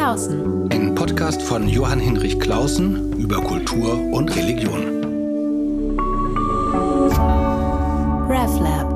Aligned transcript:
Klausen. 0.00 0.72
Ein 0.72 0.94
Podcast 0.94 1.42
von 1.42 1.68
Johann 1.68 2.00
Hinrich 2.00 2.40
Klausen 2.40 3.12
über 3.18 3.36
Kultur 3.42 4.00
und 4.14 4.34
Religion. 4.34 5.04
RevLab. 8.26 8.88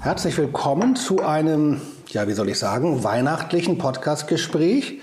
Herzlich 0.00 0.36
willkommen 0.36 0.94
zu 0.94 1.22
einem, 1.22 1.80
ja, 2.08 2.28
wie 2.28 2.34
soll 2.34 2.50
ich 2.50 2.58
sagen, 2.58 3.02
weihnachtlichen 3.02 3.78
Podcastgespräch 3.78 5.00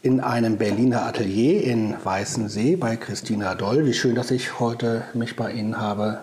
in 0.00 0.20
einem 0.20 0.56
Berliner 0.56 1.04
Atelier 1.04 1.64
in 1.64 1.96
Weißensee 2.02 2.76
bei 2.76 2.96
Christina 2.96 3.54
Doll. 3.54 3.84
Wie 3.84 3.92
schön, 3.92 4.14
dass 4.14 4.30
ich 4.30 4.58
heute 4.58 5.04
mich 5.12 5.36
bei 5.36 5.52
Ihnen 5.52 5.78
habe 5.78 6.20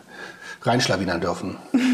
reinschlawinern 0.66 1.21
dürfen. 1.21 1.57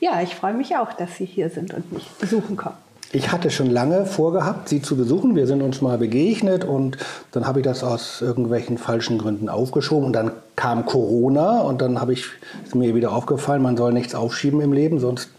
Ja, 0.00 0.22
ich 0.22 0.34
freue 0.34 0.54
mich 0.54 0.76
auch, 0.76 0.94
dass 0.94 1.16
Sie 1.16 1.26
hier 1.26 1.50
sind 1.50 1.74
und 1.74 1.92
mich 1.92 2.08
besuchen 2.18 2.56
kommen. 2.56 2.76
Ich 3.12 3.32
hatte 3.32 3.50
schon 3.50 3.68
lange 3.68 4.06
vorgehabt, 4.06 4.70
Sie 4.70 4.80
zu 4.80 4.96
besuchen. 4.96 5.36
Wir 5.36 5.46
sind 5.46 5.60
uns 5.60 5.82
mal 5.82 5.98
begegnet 5.98 6.64
und 6.64 6.96
dann 7.32 7.46
habe 7.46 7.60
ich 7.60 7.64
das 7.64 7.84
aus 7.84 8.22
irgendwelchen 8.22 8.78
falschen 8.78 9.18
Gründen 9.18 9.50
aufgeschoben 9.50 10.06
und 10.06 10.14
dann 10.14 10.32
kam 10.56 10.86
Corona 10.86 11.60
und 11.60 11.82
dann 11.82 12.00
habe 12.00 12.14
ich 12.14 12.24
ist 12.64 12.74
mir 12.74 12.94
wieder 12.94 13.12
aufgefallen, 13.12 13.62
man 13.62 13.76
soll 13.76 13.92
nichts 13.92 14.14
aufschieben 14.14 14.60
im 14.60 14.72
Leben, 14.72 15.00
sonst 15.00 15.30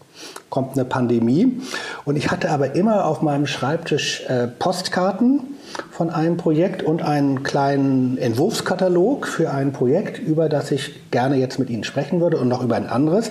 kommt 0.50 0.74
eine 0.74 0.84
Pandemie. 0.84 1.60
Und 2.04 2.16
ich 2.16 2.30
hatte 2.30 2.50
aber 2.50 2.74
immer 2.74 3.06
auf 3.06 3.22
meinem 3.22 3.46
Schreibtisch 3.46 4.22
äh, 4.28 4.46
Postkarten 4.46 5.40
von 5.90 6.10
einem 6.10 6.36
Projekt 6.36 6.82
und 6.82 7.02
einen 7.02 7.42
kleinen 7.42 8.18
Entwurfskatalog 8.18 9.26
für 9.26 9.50
ein 9.50 9.72
Projekt, 9.72 10.18
über 10.18 10.48
das 10.48 10.70
ich 10.70 11.10
gerne 11.10 11.36
jetzt 11.36 11.58
mit 11.58 11.70
Ihnen 11.70 11.84
sprechen 11.84 12.20
würde 12.20 12.38
und 12.38 12.48
noch 12.48 12.62
über 12.62 12.76
ein 12.76 12.86
anderes, 12.86 13.30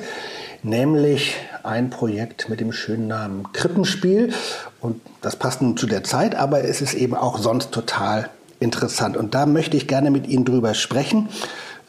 nämlich 0.63 1.35
ein 1.63 1.89
Projekt 1.89 2.49
mit 2.49 2.59
dem 2.59 2.71
schönen 2.71 3.07
Namen 3.07 3.51
Krippenspiel. 3.53 4.33
Und 4.79 5.01
das 5.21 5.35
passt 5.35 5.61
nun 5.61 5.77
zu 5.77 5.87
der 5.87 6.03
Zeit, 6.03 6.35
aber 6.35 6.63
es 6.63 6.81
ist 6.81 6.93
eben 6.93 7.15
auch 7.15 7.37
sonst 7.37 7.71
total 7.71 8.29
interessant. 8.59 9.17
Und 9.17 9.33
da 9.35 9.45
möchte 9.45 9.77
ich 9.77 9.87
gerne 9.87 10.11
mit 10.11 10.27
Ihnen 10.27 10.45
drüber 10.45 10.73
sprechen. 10.73 11.29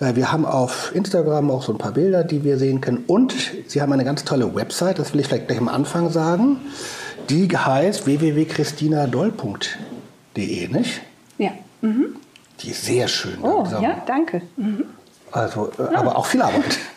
Äh, 0.00 0.16
wir 0.16 0.32
haben 0.32 0.44
auf 0.44 0.92
Instagram 0.94 1.50
auch 1.50 1.62
so 1.62 1.72
ein 1.72 1.78
paar 1.78 1.92
Bilder, 1.92 2.24
die 2.24 2.44
wir 2.44 2.58
sehen 2.58 2.80
können. 2.80 3.05
Und 3.06 3.34
Sie 3.66 3.80
haben 3.80 3.92
eine 3.92 4.05
ganz 4.05 4.24
tolle 4.24 4.55
Website, 4.55 4.98
das 4.98 5.12
will 5.12 5.20
ich 5.20 5.28
vielleicht 5.28 5.46
gleich 5.48 5.58
am 5.58 5.68
Anfang 5.68 6.10
sagen. 6.10 6.58
Die 7.30 7.48
heißt 7.48 8.06
www.christinadoll.de, 8.06 9.91
nicht? 10.36 11.00
Ja. 11.38 11.50
Mhm. 11.80 12.16
Die 12.61 12.70
ist 12.70 12.84
sehr 12.84 13.08
schön. 13.08 13.38
Oh, 13.42 13.62
langsam. 13.62 13.83
ja, 13.83 14.02
danke. 14.06 14.42
Mhm. 14.56 14.84
Also, 15.30 15.72
äh, 15.78 15.94
aber 15.94 16.16
auch 16.16 16.27
viel 16.27 16.42
Arbeit. 16.42 16.78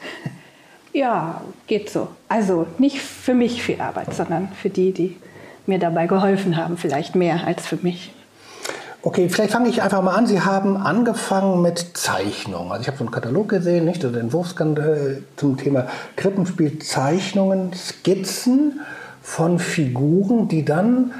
Ja, 0.96 1.42
geht 1.68 1.90
so. 1.90 2.08
Also 2.30 2.68
nicht 2.78 3.02
für 3.02 3.34
mich 3.34 3.62
viel 3.62 3.82
Arbeit, 3.82 4.14
sondern 4.14 4.48
für 4.54 4.70
die, 4.70 4.94
die 4.94 5.18
mir 5.66 5.78
dabei 5.78 6.08
geholfen 6.08 6.56
haben, 6.56 6.78
vielleicht 6.78 7.16
mehr 7.16 7.46
als 7.46 7.68
für 7.68 7.76
mich. 7.76 8.14
Okay, 9.02 9.28
vielleicht 9.28 9.52
fange 9.52 9.68
ich 9.68 9.82
einfach 9.82 10.02
mal 10.02 10.16
an. 10.16 10.26
Sie 10.26 10.40
haben 10.40 10.78
angefangen 10.78 11.62
mit 11.62 11.98
Zeichnungen. 11.98 12.72
Also 12.72 12.84
ich 12.84 12.88
habe 12.88 12.98
so 12.98 13.04
einen 13.04 13.12
Katalog 13.12 13.50
gesehen, 13.50 13.84
nicht? 13.84 14.06
Also 14.06 14.16
den 14.16 14.26
Entwurfskandal 14.26 15.22
zum 15.36 15.58
Thema 15.58 15.88
Krippenspiel, 16.16 16.80
Zeichnungen, 16.80 17.74
Skizzen 17.74 18.80
von 19.22 19.60
Figuren, 19.60 20.48
die 20.48 20.64
dann 20.64 21.12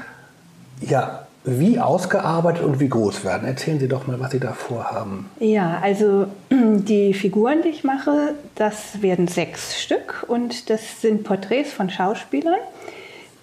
ja 0.80 1.25
wie 1.46 1.78
ausgearbeitet 1.78 2.64
und 2.64 2.80
wie 2.80 2.88
groß 2.88 3.24
werden. 3.24 3.46
Erzählen 3.46 3.78
Sie 3.78 3.88
doch 3.88 4.06
mal, 4.06 4.18
was 4.18 4.32
Sie 4.32 4.40
da 4.40 4.52
vorhaben. 4.52 5.30
Ja, 5.38 5.78
also 5.80 6.26
die 6.50 7.14
Figuren, 7.14 7.62
die 7.62 7.68
ich 7.68 7.84
mache, 7.84 8.34
das 8.56 9.00
werden 9.00 9.28
sechs 9.28 9.80
Stück 9.80 10.24
und 10.26 10.68
das 10.68 11.00
sind 11.00 11.24
Porträts 11.24 11.72
von 11.72 11.88
Schauspielern, 11.88 12.58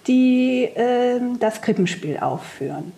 die 0.06 0.64
äh, 0.64 1.18
das 1.40 1.62
Krippenspiel 1.62 2.18
aufführen. 2.18 2.92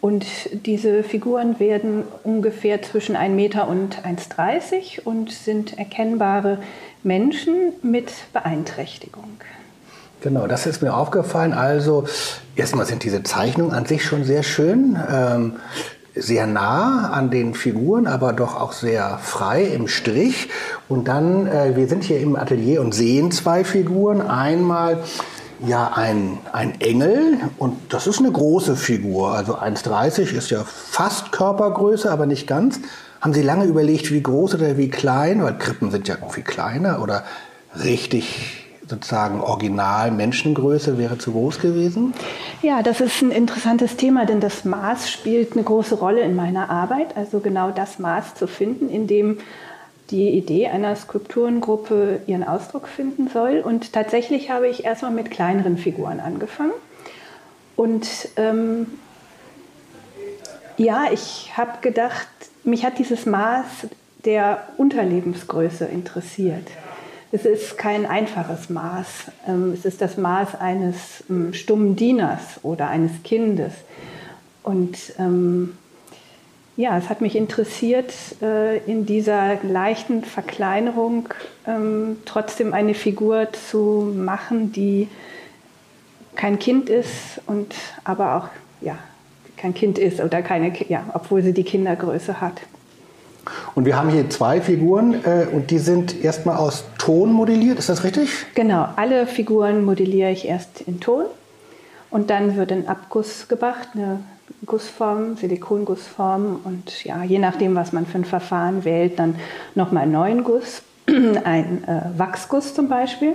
Und 0.00 0.26
diese 0.66 1.04
Figuren 1.04 1.60
werden 1.60 2.04
ungefähr 2.24 2.82
zwischen 2.82 3.16
1 3.16 3.34
Meter 3.34 3.68
und 3.68 4.02
1,30 4.02 5.02
und 5.04 5.30
sind 5.30 5.78
erkennbare 5.78 6.58
Menschen 7.02 7.74
mit 7.82 8.10
Beeinträchtigung. 8.32 9.40
Genau, 10.20 10.46
das 10.46 10.66
ist 10.66 10.82
mir 10.82 10.94
aufgefallen. 10.94 11.54
Also 11.54 12.04
erstmal 12.54 12.84
sind 12.84 13.04
diese 13.04 13.22
Zeichnungen 13.22 13.72
an 13.72 13.86
sich 13.86 14.04
schon 14.04 14.24
sehr 14.24 14.42
schön, 14.42 14.98
ähm, 15.10 15.56
sehr 16.14 16.46
nah 16.46 17.10
an 17.10 17.30
den 17.30 17.54
Figuren, 17.54 18.06
aber 18.06 18.34
doch 18.34 18.60
auch 18.60 18.72
sehr 18.72 19.18
frei 19.22 19.64
im 19.64 19.88
Strich. 19.88 20.50
Und 20.88 21.08
dann, 21.08 21.46
äh, 21.46 21.74
wir 21.74 21.88
sind 21.88 22.04
hier 22.04 22.20
im 22.20 22.36
Atelier 22.36 22.82
und 22.82 22.92
sehen 22.92 23.30
zwei 23.30 23.64
Figuren. 23.64 24.20
Einmal 24.20 24.98
ja 25.66 25.92
ein, 25.94 26.38
ein 26.52 26.80
Engel 26.80 27.38
und 27.58 27.76
das 27.92 28.06
ist 28.06 28.18
eine 28.18 28.32
große 28.32 28.76
Figur. 28.76 29.32
Also 29.32 29.56
1,30 29.56 30.34
ist 30.36 30.50
ja 30.50 30.64
fast 30.64 31.32
Körpergröße, 31.32 32.10
aber 32.10 32.26
nicht 32.26 32.46
ganz. 32.46 32.80
Haben 33.22 33.32
Sie 33.32 33.42
lange 33.42 33.64
überlegt, 33.64 34.10
wie 34.10 34.22
groß 34.22 34.54
oder 34.54 34.76
wie 34.76 34.90
klein? 34.90 35.42
Weil 35.42 35.56
Krippen 35.58 35.90
sind 35.90 36.08
ja 36.08 36.16
viel 36.30 36.44
kleiner 36.44 37.02
oder 37.02 37.24
richtig 37.82 38.59
sozusagen 38.90 39.40
original 39.40 40.10
Menschengröße 40.10 40.98
wäre 40.98 41.16
zu 41.16 41.32
groß 41.32 41.60
gewesen? 41.60 42.12
Ja, 42.60 42.82
das 42.82 43.00
ist 43.00 43.22
ein 43.22 43.30
interessantes 43.30 43.96
Thema, 43.96 44.26
denn 44.26 44.40
das 44.40 44.64
Maß 44.64 45.10
spielt 45.10 45.52
eine 45.52 45.62
große 45.62 45.94
Rolle 45.94 46.20
in 46.20 46.36
meiner 46.36 46.68
Arbeit. 46.68 47.16
Also 47.16 47.40
genau 47.40 47.70
das 47.70 47.98
Maß 47.98 48.34
zu 48.34 48.46
finden, 48.46 48.90
in 48.90 49.06
dem 49.06 49.38
die 50.10 50.30
Idee 50.30 50.66
einer 50.66 50.96
Skulpturengruppe 50.96 52.20
ihren 52.26 52.42
Ausdruck 52.46 52.88
finden 52.88 53.28
soll. 53.28 53.60
Und 53.60 53.92
tatsächlich 53.92 54.50
habe 54.50 54.68
ich 54.68 54.84
erstmal 54.84 55.12
mit 55.12 55.30
kleineren 55.30 55.78
Figuren 55.78 56.20
angefangen. 56.20 56.72
Und 57.76 58.06
ähm, 58.36 58.86
ja, 60.76 61.04
ich 61.12 61.52
habe 61.56 61.80
gedacht, 61.80 62.28
mich 62.64 62.84
hat 62.84 62.98
dieses 62.98 63.24
Maß 63.24 63.88
der 64.24 64.64
Unterlebensgröße 64.76 65.84
interessiert. 65.86 66.66
Es 67.32 67.44
ist 67.44 67.78
kein 67.78 68.06
einfaches 68.06 68.70
Maß. 68.70 69.06
Ähm, 69.46 69.72
es 69.72 69.84
ist 69.84 70.00
das 70.00 70.16
Maß 70.16 70.56
eines 70.56 71.22
ähm, 71.30 71.54
stummen 71.54 71.94
Dieners 71.94 72.40
oder 72.62 72.88
eines 72.88 73.22
Kindes. 73.22 73.72
Und 74.64 74.98
ähm, 75.18 75.76
ja, 76.76 76.98
es 76.98 77.08
hat 77.08 77.20
mich 77.20 77.36
interessiert, 77.36 78.12
äh, 78.42 78.78
in 78.78 79.06
dieser 79.06 79.58
leichten 79.62 80.24
Verkleinerung 80.24 81.28
ähm, 81.66 82.16
trotzdem 82.24 82.72
eine 82.72 82.94
Figur 82.94 83.48
zu 83.52 84.12
machen, 84.16 84.72
die 84.72 85.08
kein 86.34 86.58
Kind 86.58 86.88
ist 86.88 87.40
und 87.46 87.74
aber 88.02 88.36
auch 88.36 88.48
ja, 88.80 88.98
kein 89.56 89.74
Kind 89.74 89.98
ist 89.98 90.20
oder 90.20 90.42
keine, 90.42 90.72
ja, 90.88 91.04
obwohl 91.12 91.42
sie 91.42 91.52
die 91.52 91.64
Kindergröße 91.64 92.40
hat. 92.40 92.60
Und 93.74 93.84
wir 93.84 93.96
haben 93.96 94.10
hier 94.10 94.28
zwei 94.30 94.60
Figuren 94.60 95.24
äh, 95.24 95.46
und 95.52 95.70
die 95.70 95.78
sind 95.78 96.24
erstmal 96.24 96.56
aus 96.56 96.84
Ton 97.00 97.32
modelliert, 97.32 97.78
ist 97.78 97.88
das 97.88 98.04
richtig? 98.04 98.28
Genau, 98.54 98.86
alle 98.96 99.26
Figuren 99.26 99.86
modelliere 99.86 100.32
ich 100.32 100.46
erst 100.46 100.82
in 100.82 101.00
Ton 101.00 101.24
und 102.10 102.28
dann 102.28 102.56
wird 102.56 102.70
ein 102.72 102.88
Abguss 102.88 103.48
gemacht, 103.48 103.88
eine 103.94 104.20
Gussform, 104.66 105.34
Silikongussform 105.38 106.60
und 106.62 107.02
ja, 107.04 107.22
je 107.24 107.38
nachdem, 107.38 107.74
was 107.74 107.94
man 107.94 108.04
für 108.04 108.18
ein 108.18 108.26
Verfahren 108.26 108.84
wählt, 108.84 109.18
dann 109.18 109.36
nochmal 109.74 110.02
einen 110.02 110.12
neuen 110.12 110.44
Guss, 110.44 110.82
ein 111.44 111.84
äh, 111.84 112.18
Wachsguss 112.18 112.74
zum 112.74 112.88
Beispiel. 112.88 113.34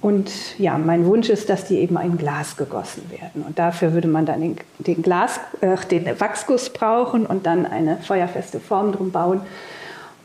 Und 0.00 0.30
ja, 0.60 0.78
mein 0.78 1.04
Wunsch 1.04 1.28
ist, 1.30 1.50
dass 1.50 1.64
die 1.64 1.78
eben 1.78 1.98
in 2.00 2.16
Glas 2.16 2.56
gegossen 2.56 3.10
werden. 3.10 3.42
Und 3.44 3.58
dafür 3.58 3.92
würde 3.92 4.06
man 4.06 4.24
dann 4.24 4.40
den, 4.40 4.56
den, 4.78 5.02
Glas, 5.02 5.40
äh, 5.60 5.76
den 5.90 6.20
Wachsguss 6.20 6.70
brauchen 6.70 7.26
und 7.26 7.44
dann 7.44 7.66
eine 7.66 7.96
feuerfeste 7.96 8.60
Form 8.60 8.92
drum 8.92 9.10
bauen. 9.10 9.40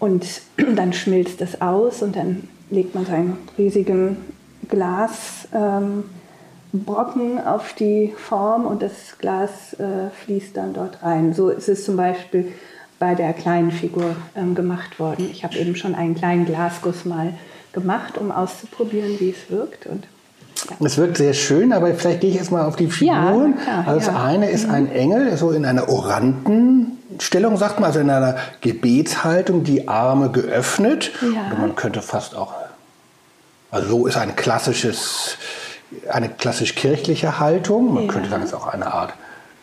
Und 0.03 0.41
dann 0.75 0.91
schmilzt 0.91 1.39
es 1.39 1.61
aus 1.61 2.01
und 2.01 2.17
dann 2.17 2.49
legt 2.69 2.93
man 2.93 3.05
seinen 3.05 3.37
riesigen 3.57 4.17
Glasbrocken 4.67 6.01
ähm, 6.73 7.39
auf 7.45 7.71
die 7.71 8.13
Form 8.17 8.65
und 8.65 8.81
das 8.81 9.17
Glas 9.17 9.73
äh, 9.75 10.09
fließt 10.09 10.57
dann 10.57 10.73
dort 10.73 11.01
rein. 11.03 11.31
So 11.31 11.47
ist 11.47 11.69
es 11.69 11.85
zum 11.85 11.95
Beispiel 11.95 12.51
bei 12.99 13.15
der 13.15 13.31
kleinen 13.31 13.71
Figur 13.71 14.17
ähm, 14.35 14.55
gemacht 14.55 14.99
worden. 14.99 15.29
Ich 15.31 15.45
habe 15.45 15.57
eben 15.57 15.77
schon 15.77 15.95
einen 15.95 16.15
kleinen 16.15 16.45
Glasguss 16.45 17.05
mal 17.05 17.33
gemacht, 17.71 18.17
um 18.17 18.29
auszuprobieren, 18.29 19.21
wie 19.21 19.29
es 19.29 19.49
wirkt. 19.49 19.85
Und. 19.85 20.05
Es 20.83 20.97
wirkt 20.97 21.17
sehr 21.17 21.33
schön, 21.33 21.73
aber 21.73 21.93
vielleicht 21.93 22.21
gehe 22.21 22.29
ich 22.29 22.35
jetzt 22.35 22.51
mal 22.51 22.65
auf 22.65 22.75
die 22.75 22.87
Figuren. 22.87 23.55
Ja, 23.57 23.63
klar, 23.63 23.87
also 23.87 23.99
das 23.99 24.07
ja. 24.07 24.23
eine 24.23 24.49
ist 24.49 24.69
ein 24.69 24.91
Engel, 24.91 25.35
so 25.37 25.51
in 25.51 25.65
einer 25.65 25.89
Orantenstellung, 25.89 27.57
sagt 27.57 27.79
man, 27.79 27.87
also 27.87 27.99
in 27.99 28.09
einer 28.09 28.37
Gebetshaltung, 28.61 29.63
die 29.63 29.87
Arme 29.87 30.31
geöffnet. 30.31 31.11
Ja. 31.21 31.57
man 31.57 31.75
könnte 31.75 32.01
fast 32.01 32.35
auch, 32.35 32.53
also 33.71 33.89
so 33.89 34.07
ist 34.07 34.17
ein 34.17 34.35
klassisches, 34.35 35.37
eine 36.09 36.29
klassisch 36.29 36.75
kirchliche 36.75 37.39
Haltung. 37.39 37.93
Man 37.93 38.07
könnte 38.07 38.29
sagen, 38.29 38.43
es 38.43 38.49
ist 38.49 38.55
auch 38.55 38.67
eine 38.67 38.93
Art 38.93 39.13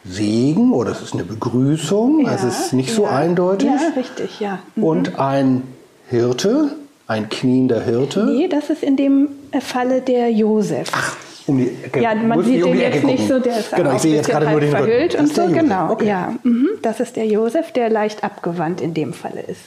Segen 0.05 0.73
oder 0.73 0.93
es 0.93 1.03
ist 1.03 1.13
eine 1.13 1.25
Begrüßung. 1.25 2.27
also 2.27 2.47
es 2.47 2.61
ist 2.61 2.73
nicht 2.73 2.95
so 2.95 3.07
eindeutig. 3.07 3.69
Ja, 3.69 3.93
richtig, 3.97 4.41
ja. 4.41 4.59
Mhm. 4.75 4.85
Und 4.85 5.19
ein 5.19 5.63
Hirte, 6.09 6.71
ein 7.07 7.29
kniender 7.29 7.83
Hirte? 7.83 8.25
Nee, 8.25 8.49
das 8.49 8.71
ist 8.71 8.83
in 8.83 8.97
dem 8.97 9.29
Falle 9.61 10.01
der 10.03 10.31
Josef. 10.31 10.89
Ach, 10.93 11.17
Um 11.47 11.59
die 11.59 11.69
Ecke. 11.85 12.01
Ja, 12.01 12.15
man 12.15 12.45
sieht 12.45 12.63
um 12.63 12.73
den 12.73 12.81
jetzt 12.81 13.03
nicht 13.05 13.27
gucken. 13.29 13.29
so, 13.29 13.39
der 13.41 13.59
ist 13.59 13.73
Genau, 13.75 13.91
auch 13.91 13.95
ich 13.97 14.03
sehe 14.03 14.15
jetzt 14.17 14.29
gerade 14.29 14.49
nur 14.51 14.61
den 14.61 14.71
verhüllt 14.71 15.15
und 15.17 15.35
so, 15.35 15.47
genau. 15.49 15.91
Okay. 15.93 16.07
Ja, 16.07 16.35
mhm, 16.45 16.69
das 16.83 17.01
ist 17.01 17.17
der 17.17 17.27
Josef, 17.27 17.73
der 17.73 17.91
leicht 17.91 18.23
abgewandt 18.23 18.81
in 18.81 18.95
dem 18.95 19.13
Falle 19.13 19.41
ist. 19.41 19.61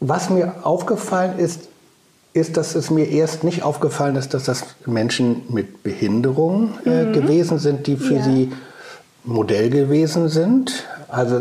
Was 0.00 0.30
mir 0.30 0.54
aufgefallen 0.62 1.38
ist, 1.38 1.68
ist, 2.32 2.56
dass 2.58 2.74
es 2.74 2.90
mir 2.90 3.08
erst 3.08 3.44
nicht 3.44 3.62
aufgefallen 3.62 4.14
ist, 4.16 4.34
dass 4.34 4.44
das 4.44 4.64
Menschen 4.84 5.42
mit 5.48 5.82
Behinderung 5.82 6.74
äh, 6.84 7.06
gewesen 7.12 7.58
sind, 7.58 7.86
die 7.86 7.96
für 7.96 8.14
Mhm. 8.14 8.18
Ja. 8.18 8.24
sie 8.24 8.52
Modell 9.24 9.70
gewesen 9.70 10.28
sind. 10.28 10.84
Also 11.08 11.40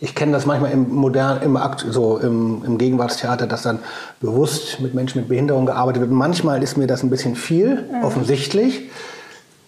ich 0.00 0.14
kenne 0.14 0.32
das 0.32 0.46
manchmal 0.46 0.70
im 0.72 0.94
modernen, 0.94 1.42
im 1.42 1.56
Akt, 1.56 1.84
so 1.88 2.18
im, 2.18 2.62
im 2.64 2.78
Gegenwartstheater, 2.78 3.46
dass 3.46 3.62
dann 3.62 3.80
bewusst 4.20 4.80
mit 4.80 4.94
Menschen 4.94 5.20
mit 5.20 5.28
Behinderung 5.28 5.66
gearbeitet 5.66 6.02
wird. 6.02 6.10
Manchmal 6.12 6.62
ist 6.62 6.76
mir 6.76 6.86
das 6.86 7.02
ein 7.02 7.10
bisschen 7.10 7.34
viel, 7.34 7.84
offensichtlich. 8.02 8.90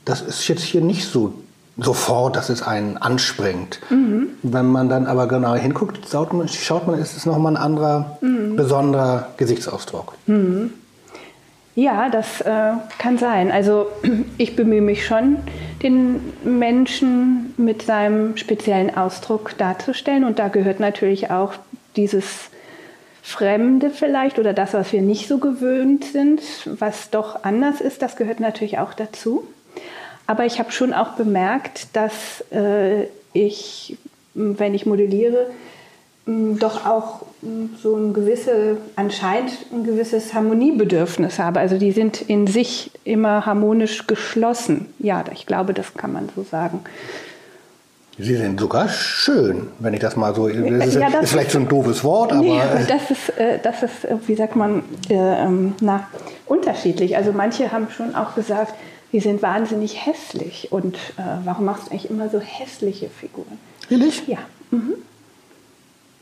Das 0.04 0.22
ist 0.22 0.46
jetzt 0.48 0.62
hier 0.62 0.80
nicht 0.80 1.06
so 1.06 1.34
sofort, 1.76 2.36
dass 2.36 2.48
es 2.48 2.62
einen 2.62 2.96
anspringt. 2.98 3.80
Wenn 4.42 4.66
man 4.66 4.88
dann 4.88 5.06
aber 5.06 5.26
genau 5.28 5.54
hinguckt, 5.54 5.98
schaut 6.10 6.32
man, 6.32 6.48
schaut 6.48 6.86
man 6.86 6.98
ist 6.98 7.16
es 7.16 7.26
nochmal 7.26 7.54
ein 7.54 7.62
anderer, 7.62 8.18
besonderer 8.56 9.28
Gesichtsausdruck. 9.36 10.14
Ja, 11.74 12.08
das 12.08 12.40
äh, 12.40 12.72
kann 12.98 13.18
sein. 13.18 13.50
Also 13.50 13.86
ich 14.38 14.56
bemühe 14.56 14.82
mich 14.82 15.06
schon, 15.06 15.38
den 15.82 16.20
Menschen 16.44 17.54
mit 17.56 17.82
seinem 17.82 18.36
speziellen 18.36 18.96
Ausdruck 18.96 19.56
darzustellen. 19.56 20.24
Und 20.24 20.38
da 20.38 20.48
gehört 20.48 20.80
natürlich 20.80 21.30
auch 21.30 21.54
dieses 21.96 22.50
Fremde 23.22 23.90
vielleicht 23.90 24.38
oder 24.38 24.52
das, 24.52 24.74
was 24.74 24.92
wir 24.92 25.02
nicht 25.02 25.28
so 25.28 25.38
gewöhnt 25.38 26.04
sind, 26.04 26.40
was 26.64 27.10
doch 27.10 27.44
anders 27.44 27.80
ist, 27.80 28.02
das 28.02 28.16
gehört 28.16 28.40
natürlich 28.40 28.78
auch 28.78 28.94
dazu. 28.94 29.46
Aber 30.26 30.46
ich 30.46 30.58
habe 30.58 30.72
schon 30.72 30.94
auch 30.94 31.12
bemerkt, 31.12 31.88
dass 31.94 32.44
äh, 32.50 33.04
ich, 33.32 33.98
wenn 34.34 34.74
ich 34.74 34.86
modelliere, 34.86 35.46
doch 36.58 36.86
auch 36.86 37.22
so 37.82 37.96
ein 37.96 38.12
gewisse, 38.12 38.76
anscheinend 38.96 39.52
ein 39.72 39.84
gewisses 39.84 40.34
Harmoniebedürfnis 40.34 41.38
habe. 41.38 41.60
Also 41.60 41.78
die 41.78 41.92
sind 41.92 42.20
in 42.22 42.46
sich 42.46 42.90
immer 43.04 43.46
harmonisch 43.46 44.06
geschlossen. 44.06 44.86
Ja, 44.98 45.24
ich 45.32 45.46
glaube, 45.46 45.74
das 45.74 45.94
kann 45.94 46.12
man 46.12 46.28
so 46.34 46.42
sagen. 46.42 46.80
Sie 48.18 48.36
sind 48.36 48.60
sogar 48.60 48.88
schön, 48.88 49.68
wenn 49.78 49.94
ich 49.94 50.00
das 50.00 50.14
mal 50.16 50.34
so. 50.34 50.46
Das 50.48 50.86
ist, 50.86 50.94
Ja, 50.96 51.08
das 51.08 51.24
ist 51.24 51.30
vielleicht 51.30 51.52
so 51.52 51.58
ein 51.58 51.68
doofes 51.68 52.04
Wort, 52.04 52.32
aber. 52.32 52.42
Nee, 52.42 52.60
das 52.86 53.10
ist, 53.10 53.30
äh, 53.38 53.58
das 53.62 53.82
ist, 53.82 54.04
äh, 54.04 54.16
wie 54.26 54.34
sagt 54.34 54.56
man, 54.56 54.82
äh, 55.08 55.14
ähm, 55.14 55.74
na, 55.80 56.06
unterschiedlich. 56.46 57.16
Also 57.16 57.32
manche 57.32 57.72
haben 57.72 57.88
schon 57.90 58.14
auch 58.14 58.34
gesagt, 58.34 58.74
die 59.12 59.20
sind 59.20 59.42
wahnsinnig 59.42 60.06
hässlich. 60.06 60.68
Und 60.70 60.96
äh, 61.16 61.22
warum 61.44 61.64
machst 61.64 61.86
du 61.86 61.92
eigentlich 61.92 62.10
immer 62.10 62.28
so 62.28 62.40
hässliche 62.40 63.08
Figuren? 63.08 63.58
Ehrlich? 63.88 64.22
Ja. 64.26 64.38
Mhm. 64.70 64.94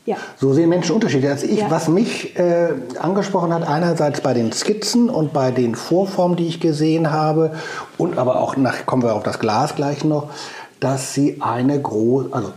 Ja. 0.05 0.17
So 0.37 0.53
sehen 0.53 0.69
Menschen 0.69 0.95
unterschiedlich. 0.95 1.29
Also 1.29 1.45
ich, 1.45 1.59
Ja. 1.59 1.69
was 1.69 1.87
mich 1.87 2.35
äh, 2.37 2.69
angesprochen 2.99 3.53
hat, 3.53 3.67
einerseits 3.67 4.21
bei 4.21 4.33
den 4.33 4.51
Skizzen 4.51 5.09
und 5.09 5.33
bei 5.33 5.51
den 5.51 5.75
Vorformen, 5.75 6.35
die 6.35 6.47
ich 6.47 6.59
gesehen 6.59 7.11
habe, 7.11 7.51
und 7.97 8.17
aber 8.17 8.39
auch 8.39 8.57
nach, 8.57 8.85
kommen 8.85 9.03
wir 9.03 9.13
auf 9.13 9.23
das 9.23 9.39
Glas 9.39 9.75
gleich 9.75 10.03
noch, 10.03 10.29
dass 10.79 11.13
sie 11.13 11.41
eine 11.41 11.79
große, 11.79 12.29
also 12.31 12.53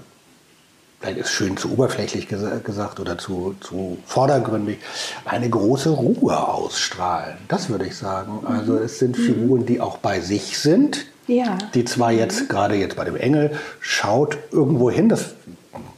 vielleicht 1.01 1.19
ist 1.19 1.31
schön 1.31 1.57
zu 1.57 1.73
oberflächlich 1.73 2.29
gesa 2.29 2.59
gesagt 2.63 3.01
oder 3.01 3.19
zu, 3.19 3.55
zu 3.61 3.99
vordergründig, 4.07 4.79
eine 5.25 5.51
große 5.51 5.91
Ruhe 5.91 6.39
ausstrahlen. 6.49 7.37
Das 7.49 7.69
würde 7.69 7.87
ich 7.87 7.97
sagen. 7.97 8.47
Also 8.47 8.77
es 8.77 8.99
sind 9.01 9.17
Figuren, 9.17 9.67
die 9.67 9.81
auch 9.81 9.99
bei 9.99 10.21
sich 10.21 10.59
sind. 10.59 11.07
Ja. 11.27 11.59
Die 11.75 11.85
zwar 11.85 12.13
jetzt, 12.13 12.49
gerade 12.49 12.77
jetzt 12.77 12.97
bei 12.97 13.05
dem 13.05 13.17
Engel, 13.17 13.51
schaut 13.81 14.39
irgendwo 14.53 14.91
hin, 14.91 15.09
das 15.09 15.35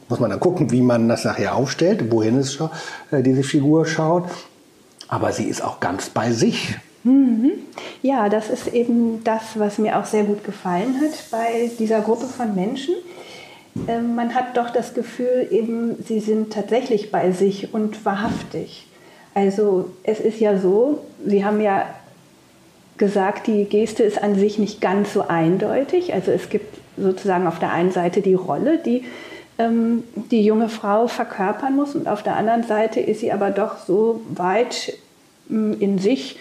muss 0.09 0.19
man 0.19 0.29
dann 0.29 0.39
gucken, 0.39 0.71
wie 0.71 0.81
man 0.81 1.09
das 1.09 1.25
nachher 1.25 1.55
aufstellt, 1.55 2.11
wohin 2.11 2.37
es 2.37 2.59
äh, 3.11 3.21
diese 3.21 3.43
Figur 3.43 3.85
schaut. 3.85 4.25
Aber 5.07 5.31
sie 5.31 5.45
ist 5.45 5.63
auch 5.63 5.79
ganz 5.79 6.09
bei 6.09 6.31
sich. 6.31 6.75
Ja, 8.01 8.29
das 8.29 8.49
ist 8.49 8.67
eben 8.67 9.23
das, 9.23 9.41
was 9.55 9.77
mir 9.77 9.99
auch 9.99 10.05
sehr 10.05 10.23
gut 10.23 10.43
gefallen 10.43 10.95
hat 11.01 11.29
bei 11.31 11.69
dieser 11.77 12.01
Gruppe 12.01 12.25
von 12.25 12.55
Menschen. 12.55 12.95
Ähm, 13.87 14.15
Man 14.15 14.33
hat 14.33 14.57
doch 14.57 14.71
das 14.71 14.93
Gefühl, 14.93 15.47
eben, 15.51 16.03
sie 16.03 16.19
sind 16.19 16.53
tatsächlich 16.53 17.11
bei 17.11 17.31
sich 17.31 17.73
und 17.73 18.05
wahrhaftig. 18.05 18.87
Also 19.33 19.91
es 20.03 20.19
ist 20.19 20.39
ja 20.39 20.57
so, 20.57 20.99
Sie 21.25 21.43
haben 21.43 21.61
ja 21.61 21.85
gesagt, 22.97 23.47
die 23.47 23.65
Geste 23.65 24.03
ist 24.03 24.23
an 24.23 24.35
sich 24.35 24.57
nicht 24.57 24.81
ganz 24.81 25.13
so 25.13 25.27
eindeutig. 25.27 26.13
Also 26.13 26.31
es 26.31 26.49
gibt 26.49 26.77
sozusagen 26.97 27.45
auf 27.45 27.59
der 27.59 27.71
einen 27.71 27.91
Seite 27.91 28.21
die 28.21 28.33
Rolle, 28.33 28.77
die 28.77 29.03
die 29.57 30.43
junge 30.43 30.67
Frau 30.67 31.07
verkörpern 31.07 31.75
muss 31.75 31.95
und 31.95 32.07
auf 32.07 32.23
der 32.23 32.35
anderen 32.35 32.63
Seite 32.63 32.99
ist 32.99 33.21
sie 33.21 33.31
aber 33.31 33.51
doch 33.51 33.77
so 33.77 34.21
weit 34.29 34.93
ähm, 35.49 35.77
in 35.79 35.97
sich, 35.97 36.37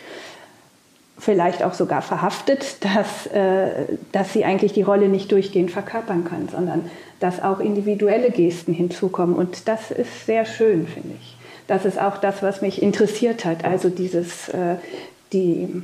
vielleicht 1.18 1.62
auch 1.62 1.74
sogar 1.74 2.02
verhaftet, 2.02 2.84
dass, 2.84 3.26
äh, 3.28 3.86
dass 4.12 4.32
sie 4.32 4.44
eigentlich 4.44 4.72
die 4.72 4.82
Rolle 4.82 5.08
nicht 5.08 5.30
durchgehend 5.32 5.70
verkörpern 5.70 6.24
kann, 6.24 6.48
sondern 6.48 6.90
dass 7.20 7.42
auch 7.42 7.60
individuelle 7.60 8.30
Gesten 8.30 8.74
hinzukommen. 8.74 9.36
Und 9.36 9.68
das 9.68 9.90
ist 9.90 10.26
sehr 10.26 10.44
schön, 10.44 10.86
finde 10.86 11.14
ich. 11.20 11.36
Das 11.66 11.84
ist 11.84 11.98
auch 11.98 12.18
das, 12.18 12.42
was 12.42 12.60
mich 12.60 12.82
interessiert 12.82 13.44
hat. 13.44 13.64
Also 13.64 13.88
dieses, 13.88 14.48
äh, 14.50 14.76
die, 15.32 15.82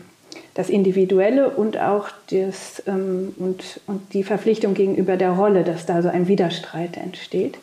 das 0.61 0.69
Individuelle 0.69 1.49
und 1.49 1.79
auch 1.79 2.09
das, 2.31 2.83
ähm, 2.87 3.35
und, 3.39 3.81
und 3.87 4.13
die 4.13 4.23
Verpflichtung 4.23 4.75
gegenüber 4.75 5.17
der 5.17 5.31
Rolle, 5.31 5.65
dass 5.65 5.87
da 5.87 6.03
so 6.03 6.11
ein 6.11 6.29
Widerstreit 6.29 6.99
entsteht. 6.99 7.57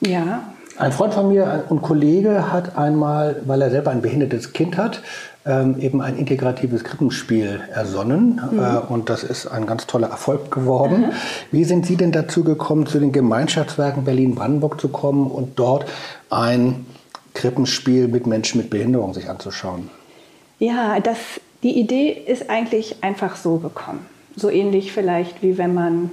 Ja, 0.00 0.44
Ein 0.78 0.92
Freund 0.92 1.12
von 1.12 1.28
mir 1.28 1.64
und 1.68 1.82
Kollege 1.82 2.52
hat 2.52 2.78
einmal, 2.78 3.42
weil 3.46 3.60
er 3.60 3.70
selber 3.70 3.90
ein 3.90 4.00
behindertes 4.00 4.52
Kind 4.52 4.78
hat, 4.78 5.02
ähm, 5.44 5.78
eben 5.80 6.00
ein 6.00 6.16
integratives 6.16 6.84
Krippenspiel 6.84 7.60
ersonnen. 7.74 8.40
Äh, 8.56 8.92
und 8.92 9.10
das 9.10 9.24
ist 9.24 9.48
ein 9.48 9.66
ganz 9.66 9.88
toller 9.88 10.08
Erfolg 10.08 10.52
geworden. 10.52 11.06
Wie 11.50 11.64
sind 11.64 11.84
Sie 11.84 11.96
denn 11.96 12.12
dazu 12.12 12.44
gekommen, 12.44 12.86
zu 12.86 13.00
den 13.00 13.10
Gemeinschaftswerken 13.10 14.04
Berlin-Brandenburg 14.04 14.80
zu 14.80 14.88
kommen 14.88 15.28
und 15.30 15.58
dort 15.58 15.86
ein 16.30 16.86
Krippenspiel 17.34 18.06
mit 18.06 18.28
Menschen 18.28 18.60
mit 18.60 18.70
Behinderung 18.70 19.12
sich 19.14 19.28
anzuschauen? 19.28 19.90
Ja, 20.60 21.00
das, 21.00 21.16
die 21.62 21.78
Idee 21.78 22.10
ist 22.10 22.50
eigentlich 22.50 23.02
einfach 23.02 23.36
so 23.36 23.58
gekommen. 23.58 24.06
So 24.36 24.50
ähnlich 24.50 24.92
vielleicht 24.92 25.42
wie 25.42 25.58
wenn 25.58 25.74
man, 25.74 26.10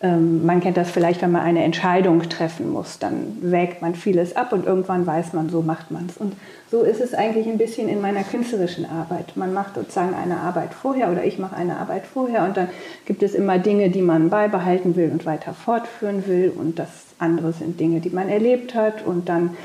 ähm, 0.00 0.46
man 0.46 0.60
kennt 0.60 0.76
das 0.76 0.90
vielleicht, 0.90 1.20
wenn 1.22 1.32
man 1.32 1.42
eine 1.42 1.64
Entscheidung 1.64 2.22
treffen 2.28 2.70
muss, 2.72 2.98
dann 2.98 3.36
wägt 3.40 3.82
man 3.82 3.94
vieles 3.94 4.36
ab 4.36 4.52
und 4.52 4.66
irgendwann 4.66 5.06
weiß 5.06 5.32
man, 5.32 5.50
so 5.50 5.62
macht 5.62 5.90
man 5.90 6.06
es. 6.08 6.16
Und 6.16 6.34
so 6.70 6.82
ist 6.82 7.00
es 7.00 7.12
eigentlich 7.12 7.46
ein 7.46 7.58
bisschen 7.58 7.88
in 7.88 8.00
meiner 8.00 8.22
künstlerischen 8.22 8.86
Arbeit. 8.86 9.36
Man 9.36 9.52
macht 9.52 9.74
sozusagen 9.74 10.14
eine 10.14 10.38
Arbeit 10.38 10.72
vorher 10.72 11.10
oder 11.10 11.24
ich 11.24 11.38
mache 11.38 11.56
eine 11.56 11.76
Arbeit 11.76 12.06
vorher 12.06 12.44
und 12.44 12.56
dann 12.56 12.68
gibt 13.04 13.22
es 13.22 13.34
immer 13.34 13.58
Dinge, 13.58 13.90
die 13.90 14.02
man 14.02 14.30
beibehalten 14.30 14.96
will 14.96 15.10
und 15.10 15.26
weiter 15.26 15.52
fortführen 15.52 16.26
will 16.26 16.52
und 16.56 16.78
das 16.78 16.88
andere 17.18 17.52
sind 17.52 17.78
Dinge, 17.80 18.00
die 18.00 18.10
man 18.10 18.28
erlebt 18.28 18.74
hat 18.74 19.04
und 19.04 19.28
dann 19.28 19.56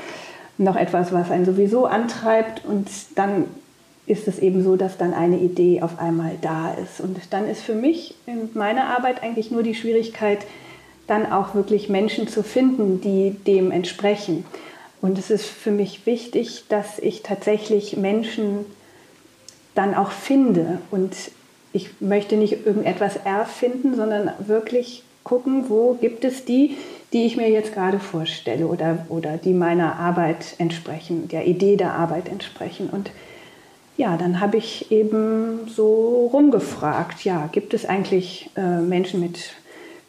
noch 0.58 0.76
etwas, 0.76 1.12
was 1.12 1.30
einen 1.30 1.44
sowieso 1.44 1.86
antreibt 1.86 2.64
und 2.64 2.88
dann 3.16 3.46
ist 4.06 4.26
es 4.26 4.38
eben 4.38 4.64
so, 4.64 4.76
dass 4.76 4.98
dann 4.98 5.14
eine 5.14 5.38
Idee 5.38 5.82
auf 5.82 5.98
einmal 5.98 6.36
da 6.40 6.74
ist. 6.74 7.00
Und 7.00 7.16
dann 7.30 7.48
ist 7.48 7.62
für 7.62 7.74
mich 7.74 8.14
in 8.26 8.50
meiner 8.54 8.86
Arbeit 8.86 9.22
eigentlich 9.22 9.50
nur 9.50 9.62
die 9.62 9.74
Schwierigkeit, 9.74 10.40
dann 11.06 11.30
auch 11.30 11.54
wirklich 11.54 11.88
Menschen 11.88 12.28
zu 12.28 12.42
finden, 12.42 13.00
die 13.00 13.36
dem 13.46 13.70
entsprechen. 13.70 14.44
Und 15.00 15.18
es 15.18 15.30
ist 15.30 15.46
für 15.46 15.72
mich 15.72 16.06
wichtig, 16.06 16.64
dass 16.68 16.98
ich 16.98 17.22
tatsächlich 17.22 17.96
Menschen 17.96 18.64
dann 19.74 19.94
auch 19.94 20.10
finde. 20.10 20.78
Und 20.90 21.14
ich 21.72 22.00
möchte 22.00 22.36
nicht 22.36 22.66
irgendetwas 22.66 23.16
erfinden, 23.16 23.94
sondern 23.94 24.32
wirklich 24.46 25.02
gucken, 25.24 25.68
wo 25.68 25.94
gibt 25.94 26.24
es 26.24 26.44
die, 26.44 26.76
die 27.12 27.24
ich 27.26 27.36
mir 27.36 27.50
jetzt 27.50 27.74
gerade 27.74 28.00
vorstelle 28.00 28.66
oder, 28.66 29.06
oder 29.08 29.36
die 29.36 29.52
meiner 29.52 29.96
Arbeit 29.96 30.54
entsprechen, 30.58 31.28
der 31.28 31.46
Idee 31.46 31.76
der 31.76 31.94
Arbeit 31.94 32.28
entsprechen. 32.28 32.88
Und 32.90 33.10
ja, 34.02 34.16
dann 34.16 34.40
habe 34.40 34.56
ich 34.56 34.90
eben 34.90 35.60
so 35.68 36.28
rumgefragt, 36.32 37.22
ja, 37.24 37.48
gibt 37.52 37.72
es 37.72 37.86
eigentlich 37.86 38.50
äh, 38.56 38.80
Menschen 38.80 39.20
mit 39.20 39.38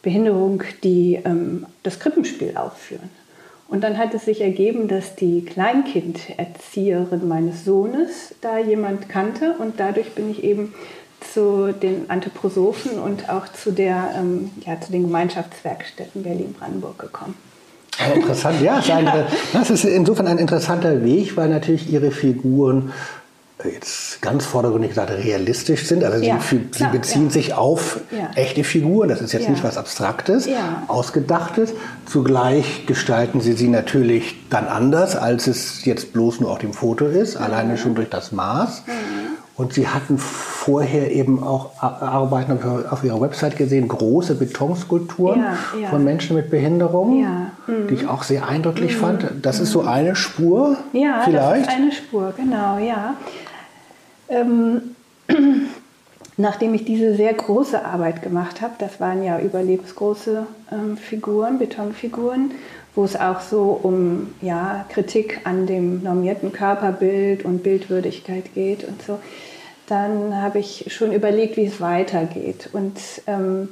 Behinderung, 0.02 0.64
die 0.82 1.20
ähm, 1.24 1.64
das 1.84 2.00
Krippenspiel 2.00 2.56
aufführen? 2.56 3.08
Und 3.68 3.82
dann 3.84 3.96
hat 3.96 4.12
es 4.12 4.24
sich 4.24 4.40
ergeben, 4.40 4.88
dass 4.88 5.14
die 5.14 5.44
Kleinkinderzieherin 5.44 7.28
meines 7.28 7.64
Sohnes 7.64 8.34
da 8.40 8.58
jemand 8.58 9.08
kannte 9.08 9.54
und 9.60 9.78
dadurch 9.78 10.10
bin 10.14 10.28
ich 10.28 10.42
eben 10.42 10.74
zu 11.32 11.72
den 11.72 12.10
Anthroposophen 12.10 12.98
und 12.98 13.30
auch 13.30 13.46
zu, 13.48 13.70
der, 13.70 14.10
ähm, 14.18 14.50
ja, 14.66 14.78
zu 14.80 14.90
den 14.90 15.02
Gemeinschaftswerkstätten 15.04 16.24
Berlin-Brandenburg 16.24 16.98
gekommen. 16.98 17.36
Ja, 17.98 18.12
interessant, 18.12 18.60
ja. 18.60 18.78
ist 18.80 18.90
ein- 18.90 19.08
Das 19.52 19.70
ist 19.70 19.84
insofern 19.84 20.26
ein 20.26 20.38
interessanter 20.38 21.04
Weg, 21.04 21.36
weil 21.36 21.48
natürlich 21.48 21.90
Ihre 21.90 22.10
Figuren 22.10 22.92
jetzt 23.62 24.20
ganz 24.20 24.44
vordergründig 24.44 24.90
gesagt 24.90 25.10
realistisch 25.10 25.86
sind. 25.86 26.02
Also 26.04 26.24
Ja, 26.24 26.38
sie, 26.40 26.58
klar, 26.58 26.90
sie 26.90 26.98
beziehen 26.98 27.24
ja. 27.26 27.30
sich 27.30 27.54
auf 27.54 28.00
Ja. 28.10 28.30
echte 28.34 28.64
Figuren. 28.64 29.08
Das 29.08 29.20
ist 29.20 29.32
jetzt 29.32 29.48
nicht 29.48 29.62
was 29.62 29.78
Abstraktes. 29.78 30.48
Ausgedachtes. 30.88 31.72
Zugleich 32.06 32.86
gestalten 32.86 33.40
sie 33.40 33.52
sie 33.52 33.68
natürlich 33.68 34.36
dann 34.50 34.66
anders, 34.66 35.14
als 35.16 35.46
es 35.46 35.84
jetzt 35.84 36.12
bloß 36.12 36.40
nur 36.40 36.50
auf 36.50 36.58
dem 36.58 36.72
Foto 36.72 37.06
ist, 37.06 37.36
alleine 37.36 37.78
schon 37.78 37.94
durch 37.94 38.10
das 38.10 38.32
Maß. 38.32 38.82
Mhm. 38.86 38.92
Und 39.56 39.72
sie 39.72 39.86
hatten 39.86 40.18
vorher 40.18 41.12
eben 41.12 41.40
auch 41.44 41.80
Arbeiten 41.80 42.58
auf 42.90 43.04
ihrer- 43.04 43.20
Website 43.20 43.56
gesehen, 43.56 43.86
große 43.86 44.34
Betonskulpturen 44.34 45.38
Ja, 45.40 45.80
ja. 45.80 45.88
von 45.90 46.02
Menschen 46.02 46.34
mit 46.34 46.50
Behinderung, 46.50 47.22
Ja, 47.22 47.52
mhm. 47.68 47.86
die 47.86 47.94
ich 47.94 48.08
auch 48.08 48.24
sehr 48.24 48.48
eindrücklich 48.48 48.96
fand. 48.96 49.24
Das 49.42 49.60
ist 49.60 49.70
so 49.70 49.82
eine 49.82 50.16
Spur 50.16 50.76
Ja, 50.92 51.20
vielleicht. 51.24 51.66
das 51.68 51.74
ist 51.74 51.80
eine 51.80 51.92
Spur, 51.92 52.34
genau, 52.36 52.78
ja. 52.78 53.14
Ähm, 54.28 54.96
nachdem 56.36 56.74
ich 56.74 56.84
diese 56.84 57.14
sehr 57.14 57.32
große 57.32 57.84
Arbeit 57.84 58.22
gemacht 58.22 58.60
habe, 58.60 58.74
das 58.78 59.00
waren 59.00 59.22
ja 59.22 59.38
überlebensgroße 59.38 60.46
ähm, 60.72 60.96
Figuren, 60.96 61.58
Betonfiguren, 61.58 62.52
wo 62.94 63.04
es 63.04 63.16
auch 63.16 63.40
so 63.40 63.78
um 63.82 64.34
ja, 64.40 64.84
Kritik 64.88 65.40
an 65.44 65.66
dem 65.66 66.02
normierten 66.02 66.52
Körperbild 66.52 67.44
und 67.44 67.62
Bildwürdigkeit 67.62 68.54
geht 68.54 68.84
und 68.84 69.02
so, 69.02 69.18
dann 69.86 70.40
habe 70.40 70.58
ich 70.58 70.92
schon 70.94 71.12
überlegt, 71.12 71.56
wie 71.56 71.66
es 71.66 71.80
weitergeht. 71.80 72.70
Und 72.72 72.98
ähm, 73.26 73.68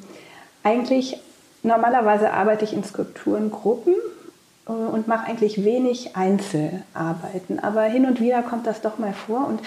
eigentlich, 0.63 1.19
normalerweise 1.63 2.33
arbeite 2.33 2.65
ich 2.65 2.73
in 2.73 2.85
Skulpturengruppen 2.85 3.95
äh, 4.69 4.73
und 4.73 5.09
mache 5.09 5.29
eigentlich 5.29 5.65
wenig 5.65 6.17
Einzelarbeiten. 6.17 7.61
Aber 7.61 7.83
hin 7.83 8.07
und 8.07 8.21
wieder 8.21 8.43
kommt 8.43 8.67
das 8.67 8.83
doch 8.83 8.99
mal 8.99 9.15
vor. 9.15 9.47
Und 9.47 9.61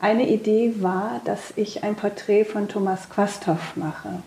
eine 0.00 0.28
Idee 0.28 0.74
war, 0.80 1.20
dass 1.24 1.52
ich 1.56 1.84
ein 1.84 1.94
Porträt 1.94 2.44
von 2.44 2.68
Thomas 2.68 3.08
Quasthoff 3.10 3.76
mache. 3.76 4.22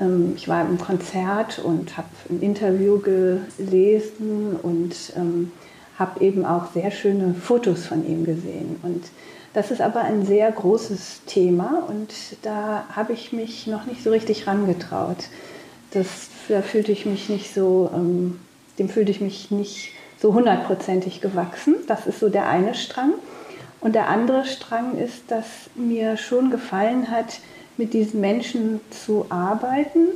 Ähm, 0.00 0.34
Ich 0.36 0.48
war 0.48 0.62
im 0.62 0.78
Konzert 0.78 1.58
und 1.58 1.96
habe 1.96 2.08
ein 2.28 2.40
Interview 2.40 2.98
gelesen 2.98 4.56
und 4.62 4.94
ähm, 5.16 5.52
habe 5.98 6.20
eben 6.24 6.44
auch 6.44 6.72
sehr 6.72 6.90
schöne 6.90 7.34
Fotos 7.34 7.86
von 7.86 8.06
ihm 8.06 8.24
gesehen. 8.24 8.76
Und 8.82 9.04
das 9.54 9.70
ist 9.70 9.80
aber 9.80 10.02
ein 10.02 10.24
sehr 10.26 10.52
großes 10.52 11.22
Thema 11.26 11.82
und 11.88 12.12
da 12.42 12.84
habe 12.94 13.14
ich 13.14 13.32
mich 13.32 13.66
noch 13.66 13.86
nicht 13.86 14.04
so 14.04 14.10
richtig 14.10 14.46
rangetraut. 14.46 15.28
Das, 15.90 16.28
da 16.48 16.60
fühlte 16.60 16.92
ich 16.92 17.06
mich 17.06 17.28
nicht 17.28 17.54
so, 17.54 17.90
ähm, 17.94 18.38
dem 18.78 18.88
fühlte 18.88 19.10
ich 19.10 19.20
mich 19.20 19.50
nicht 19.50 19.92
so 20.20 20.34
hundertprozentig 20.34 21.20
gewachsen. 21.20 21.76
Das 21.86 22.06
ist 22.06 22.20
so 22.20 22.28
der 22.28 22.46
eine 22.46 22.74
Strang. 22.74 23.14
Und 23.80 23.94
der 23.94 24.08
andere 24.08 24.44
Strang 24.44 24.98
ist, 24.98 25.30
dass 25.30 25.46
mir 25.74 26.16
schon 26.16 26.50
gefallen 26.50 27.10
hat, 27.10 27.40
mit 27.76 27.94
diesen 27.94 28.20
Menschen 28.20 28.80
zu 28.90 29.26
arbeiten, 29.28 30.08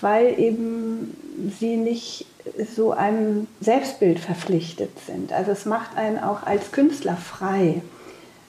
weil 0.00 0.38
eben 0.38 1.16
sie 1.58 1.76
nicht 1.76 2.26
so 2.74 2.92
einem 2.92 3.48
Selbstbild 3.60 4.20
verpflichtet 4.20 4.90
sind. 5.06 5.32
Also 5.32 5.50
es 5.50 5.66
macht 5.66 5.96
einen 5.96 6.18
auch 6.18 6.44
als 6.44 6.72
Künstler 6.72 7.16
frei, 7.16 7.82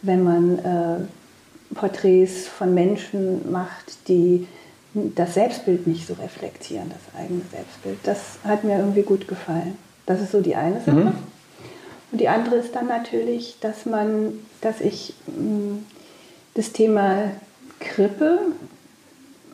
wenn 0.02 0.24
man 0.24 0.60
äh, 0.60 1.76
Porträts 1.76 2.48
von 2.48 2.74
Menschen 2.74 3.52
macht, 3.52 4.08
die 4.08 4.48
das 4.94 5.36
Selbstbild 5.36 5.88
nicht 5.88 6.06
so 6.06 6.14
reflektieren, 6.14 6.90
das 6.90 7.20
eigene 7.20 7.42
Selbstbild. 7.52 7.98
Das 8.04 8.40
hat 8.44 8.64
mir 8.64 8.78
irgendwie 8.78 9.04
gut 9.04 9.28
gefallen. 9.28 9.78
Das 10.06 10.22
ist 10.22 10.32
so 10.32 10.42
die 10.42 10.56
eine 10.56 10.82
Sache. 10.82 11.14
Und 12.12 12.20
die 12.20 12.28
andere 12.28 12.56
ist 12.56 12.76
dann 12.76 12.88
natürlich, 12.88 13.58
dass 13.62 13.86
man, 13.86 14.34
dass 14.62 14.82
ich 14.82 15.14
mh, 15.28 15.80
das 16.56 16.74
Thema 16.74 17.32
Krippe 17.80 18.40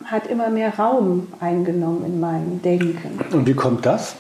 hat 0.06 0.28
immer 0.28 0.50
mehr 0.50 0.78
Raum 0.78 1.28
eingenommen 1.40 2.06
in 2.06 2.20
meinem 2.20 2.62
Denken. 2.62 3.20
Und 3.32 3.48
wie 3.48 3.54
kommt 3.54 3.86
das? 3.86 4.16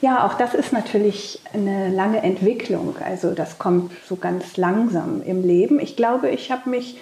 Ja, 0.00 0.26
auch 0.26 0.34
das 0.34 0.54
ist 0.54 0.72
natürlich 0.72 1.40
eine 1.52 1.88
lange 1.88 2.22
Entwicklung. 2.22 2.96
Also 3.02 3.32
das 3.32 3.58
kommt 3.58 3.92
so 4.06 4.16
ganz 4.16 4.56
langsam 4.56 5.22
im 5.22 5.42
Leben. 5.42 5.80
Ich 5.80 5.96
glaube, 5.96 6.28
ich 6.28 6.50
habe 6.50 6.68
mich 6.68 6.98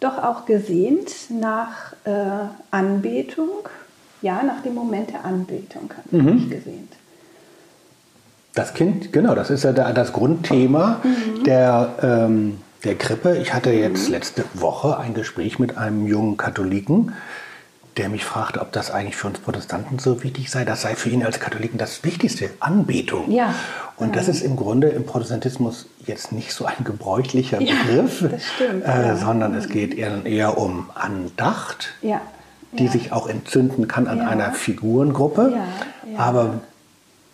doch 0.00 0.18
auch 0.22 0.44
gesehnt 0.44 1.10
nach 1.30 1.94
äh, 2.04 2.46
Anbetung. 2.70 3.68
Ja, 4.22 4.42
nach 4.42 4.62
dem 4.62 4.74
Moment 4.74 5.10
der 5.10 5.24
Anbetung 5.24 5.90
habe 5.96 6.16
ich 6.16 6.22
mich 6.22 6.50
gesehnt. 6.50 6.92
Das 8.54 8.72
Kind, 8.74 9.12
genau, 9.12 9.34
das 9.34 9.50
ist 9.50 9.64
ja 9.64 9.72
da- 9.72 9.92
das 9.92 10.12
Grundthema 10.12 11.00
der, 11.44 11.90
ähm, 12.02 12.58
der 12.84 12.94
Krippe. 12.94 13.36
Ich 13.38 13.52
hatte 13.52 13.70
jetzt 13.72 14.08
letzte 14.08 14.44
Woche 14.54 14.98
ein 14.98 15.12
Gespräch 15.14 15.58
mit 15.58 15.76
einem 15.76 16.06
jungen 16.06 16.36
Katholiken, 16.36 17.12
der 17.96 18.08
mich 18.08 18.24
fragte, 18.24 18.60
ob 18.60 18.70
das 18.72 18.90
eigentlich 18.92 19.16
für 19.16 19.26
uns 19.28 19.38
Protestanten 19.40 19.98
so 19.98 20.22
wichtig 20.22 20.50
sei. 20.50 20.64
Das 20.64 20.82
sei 20.82 20.94
für 20.94 21.08
ihn 21.08 21.24
als 21.24 21.40
Katholiken 21.40 21.78
das 21.78 22.04
Wichtigste, 22.04 22.50
Anbetung. 22.60 23.30
Ja. 23.30 23.54
Und 23.96 24.14
das 24.16 24.28
ist 24.28 24.42
im 24.42 24.56
Grunde 24.56 24.88
im 24.88 25.04
Protestantismus 25.04 25.86
jetzt 26.06 26.30
nicht 26.32 26.52
so 26.52 26.64
ein 26.64 26.84
gebräuchlicher 26.84 27.60
Ja, 27.60 27.74
Begriff, 27.86 28.24
das 28.30 28.42
stimmt, 28.54 28.84
äh, 28.84 29.06
ja. 29.08 29.16
sondern 29.16 29.54
es 29.54 29.68
geht 29.68 29.96
eher, 29.96 30.24
eher 30.26 30.58
um 30.58 30.90
Andacht 30.94 31.88
Ja. 32.02 32.20
die 32.72 32.86
ja. 32.86 32.90
sich 32.92 33.12
auch 33.12 33.28
entzünden 33.28 33.86
kann 33.88 34.06
an 34.08 34.18
Ja. 34.18 34.28
einer 34.28 34.52
Figurengruppe. 34.52 35.52
Ja, 35.54 36.12
ja. 36.12 36.18
Aber 36.18 36.60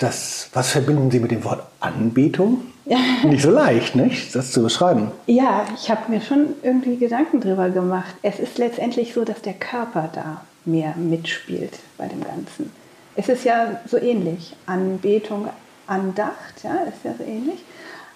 das, 0.00 0.48
was 0.52 0.70
verbinden 0.70 1.10
Sie 1.10 1.20
mit 1.20 1.30
dem 1.30 1.44
Wort 1.44 1.62
Anbetung? 1.78 2.62
Nicht 3.24 3.42
so 3.42 3.50
leicht, 3.50 3.94
nicht? 3.94 4.34
Das 4.34 4.50
zu 4.50 4.62
beschreiben. 4.62 5.12
Ja, 5.26 5.64
ich 5.76 5.90
habe 5.90 6.10
mir 6.10 6.20
schon 6.20 6.54
irgendwie 6.62 6.96
Gedanken 6.96 7.40
drüber 7.40 7.68
gemacht. 7.68 8.14
Es 8.22 8.40
ist 8.40 8.58
letztendlich 8.58 9.14
so, 9.14 9.24
dass 9.24 9.42
der 9.42 9.52
Körper 9.52 10.10
da 10.12 10.40
mehr 10.64 10.94
mitspielt 10.96 11.78
bei 11.98 12.08
dem 12.08 12.24
Ganzen. 12.24 12.72
Es 13.14 13.28
ist 13.28 13.44
ja 13.44 13.80
so 13.86 13.96
ähnlich. 13.96 14.56
Anbetung, 14.66 15.48
Andacht, 15.86 16.64
ja, 16.64 16.74
ist 16.88 17.04
ja 17.04 17.14
so 17.16 17.22
ähnlich. 17.22 17.60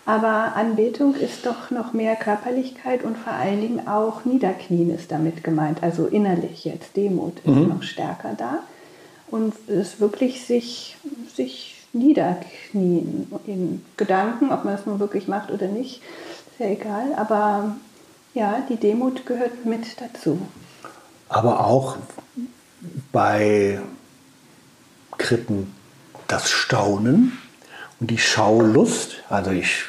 Aber 0.07 0.57
Anbetung 0.57 1.15
ist 1.15 1.47
doch 1.47 1.71
noch 1.71 1.93
mehr 1.93 2.17
Körperlichkeit 2.17 3.05
und 3.05 3.17
vor 3.17 3.33
allen 3.33 3.61
Dingen 3.61 3.87
auch 3.87 4.25
Niederknien 4.25 4.93
ist 4.95 5.13
damit 5.13 5.45
gemeint. 5.45 5.83
Also 5.83 6.07
innerlich 6.07 6.65
jetzt. 6.65 6.97
Demut 6.97 7.39
ist 7.39 7.69
noch 7.69 7.83
stärker 7.83 8.35
da. 8.37 8.59
Und 9.31 9.55
es 9.69 10.01
wirklich 10.01 10.45
sich, 10.45 10.97
sich 11.35 11.74
niederknien 11.95 13.31
in 13.47 13.85
Gedanken, 13.97 14.53
ob 14.53 14.65
man 14.65 14.75
es 14.75 14.87
nun 14.87 14.99
wirklich 14.99 15.29
macht 15.29 15.51
oder 15.51 15.69
nicht, 15.69 16.03
ist 16.51 16.61
ja 16.61 16.67
egal. 16.67 17.15
Aber 17.17 17.77
ja, 18.35 18.63
die 18.69 18.77
Demut 18.77 19.27
gehört 19.27 19.65
mit 19.65 20.01
dazu. 20.01 20.41
Aber 21.29 21.67
auch 21.67 21.97
bei 23.13 23.81
Krippen 25.17 25.73
das 26.29 26.51
Staunen 26.51 27.39
und 28.01 28.11
die 28.11 28.19
Schaulust. 28.19 29.23
Also 29.29 29.51
ich 29.51 29.85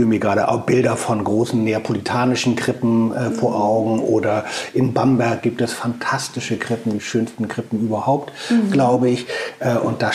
fühle 0.00 0.08
mir 0.08 0.18
gerade 0.18 0.48
auch 0.48 0.62
Bilder 0.62 0.96
von 0.96 1.22
großen 1.22 1.62
neapolitanischen 1.62 2.56
Krippen 2.56 3.14
äh, 3.14 3.32
vor 3.32 3.54
Augen 3.62 3.98
oder 4.00 4.46
in 4.72 4.94
Bamberg 4.94 5.42
gibt 5.42 5.60
es 5.60 5.74
fantastische 5.74 6.56
Krippen, 6.56 6.90
die 6.94 7.00
schönsten 7.00 7.48
Krippen 7.48 7.78
überhaupt, 7.80 8.32
glaube 8.70 9.10
ich. 9.10 9.26
Äh, 9.58 9.76
und 9.76 10.00
da 10.00 10.10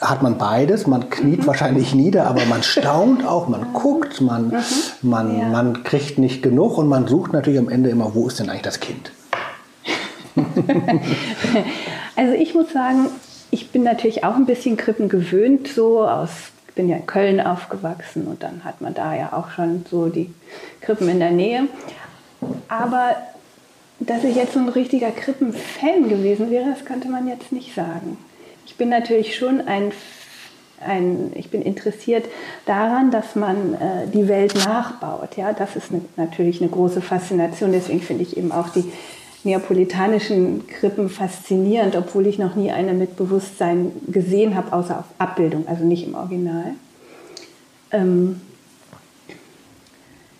hat 0.00 0.24
man 0.24 0.38
beides. 0.38 0.88
Man 0.88 1.08
kniet 1.08 1.46
wahrscheinlich 1.46 1.94
nieder, 1.94 2.26
aber 2.26 2.44
man 2.46 2.64
staunt 2.64 3.24
auch, 3.24 3.46
man 3.46 3.72
guckt, 3.74 4.20
man, 4.20 4.52
man, 5.02 5.38
Ja. 5.38 5.48
man 5.50 5.84
kriegt 5.84 6.18
nicht 6.18 6.42
genug 6.42 6.76
und 6.76 6.88
man 6.88 7.06
sucht 7.06 7.32
natürlich 7.32 7.60
am 7.60 7.68
Ende 7.68 7.90
immer, 7.90 8.12
wo 8.12 8.26
ist 8.26 8.40
denn 8.40 8.50
eigentlich 8.50 8.62
das 8.62 8.80
Kind? 8.80 9.12
Also 12.16 12.32
ich 12.32 12.54
muss 12.54 12.72
sagen, 12.72 13.10
ich 13.50 13.70
bin 13.72 13.82
natürlich 13.82 14.24
auch 14.24 14.36
ein 14.36 14.46
bisschen 14.46 14.78
Krippen 14.78 15.10
gewöhnt, 15.10 15.68
so 15.68 16.08
aus, 16.08 16.30
bin 16.76 16.88
ja 16.88 16.96
in 16.96 17.06
Köln 17.06 17.40
aufgewachsen 17.40 18.28
und 18.28 18.44
dann 18.44 18.62
hat 18.64 18.80
man 18.80 18.94
da 18.94 19.16
ja 19.16 19.32
auch 19.32 19.50
schon 19.50 19.84
so 19.90 20.08
die 20.08 20.32
Krippen 20.80 21.08
in 21.08 21.18
der 21.18 21.32
Nähe. 21.32 21.66
Aber 22.68 23.16
dass 23.98 24.22
ich 24.22 24.36
jetzt 24.36 24.52
so 24.52 24.60
ein 24.60 24.68
richtiger 24.68 25.10
Krippenfan 25.10 26.08
gewesen 26.08 26.50
wäre, 26.50 26.70
das 26.70 26.84
könnte 26.84 27.08
man 27.08 27.26
jetzt 27.26 27.50
nicht 27.50 27.74
sagen. 27.74 28.18
Ich 28.66 28.76
bin 28.76 28.90
natürlich 28.90 29.36
schon 29.36 29.66
ein, 29.66 29.90
ein 30.86 31.32
ich 31.34 31.50
bin 31.50 31.62
interessiert 31.62 32.26
daran, 32.66 33.10
dass 33.10 33.34
man 33.34 33.74
äh, 33.74 34.06
die 34.12 34.28
Welt 34.28 34.54
nachbaut. 34.54 35.36
Ja, 35.36 35.54
das 35.54 35.76
ist 35.76 35.92
ne, 35.92 36.02
natürlich 36.16 36.60
eine 36.60 36.70
große 36.70 37.00
Faszination. 37.00 37.72
Deswegen 37.72 38.02
finde 38.02 38.22
ich 38.22 38.36
eben 38.36 38.52
auch 38.52 38.68
die 38.68 38.92
neapolitanischen 39.46 40.66
Krippen 40.66 41.08
faszinierend, 41.08 41.96
obwohl 41.96 42.26
ich 42.26 42.38
noch 42.38 42.54
nie 42.54 42.70
eine 42.70 42.92
mit 42.92 43.16
Bewusstsein 43.16 43.92
gesehen 44.08 44.54
habe, 44.54 44.72
außer 44.72 44.98
auf 44.98 45.04
Abbildung, 45.18 45.66
also 45.66 45.84
nicht 45.84 46.06
im 46.06 46.14
Original. 46.14 46.74
Ähm, 47.92 48.40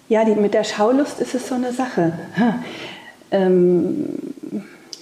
ja, 0.08 0.24
die, 0.24 0.32
mit 0.32 0.54
der 0.54 0.64
Schaulust 0.64 1.20
ist 1.20 1.34
es 1.34 1.48
so 1.48 1.54
eine 1.54 1.72
Sache. 1.72 2.12
Ähm, 3.32 4.04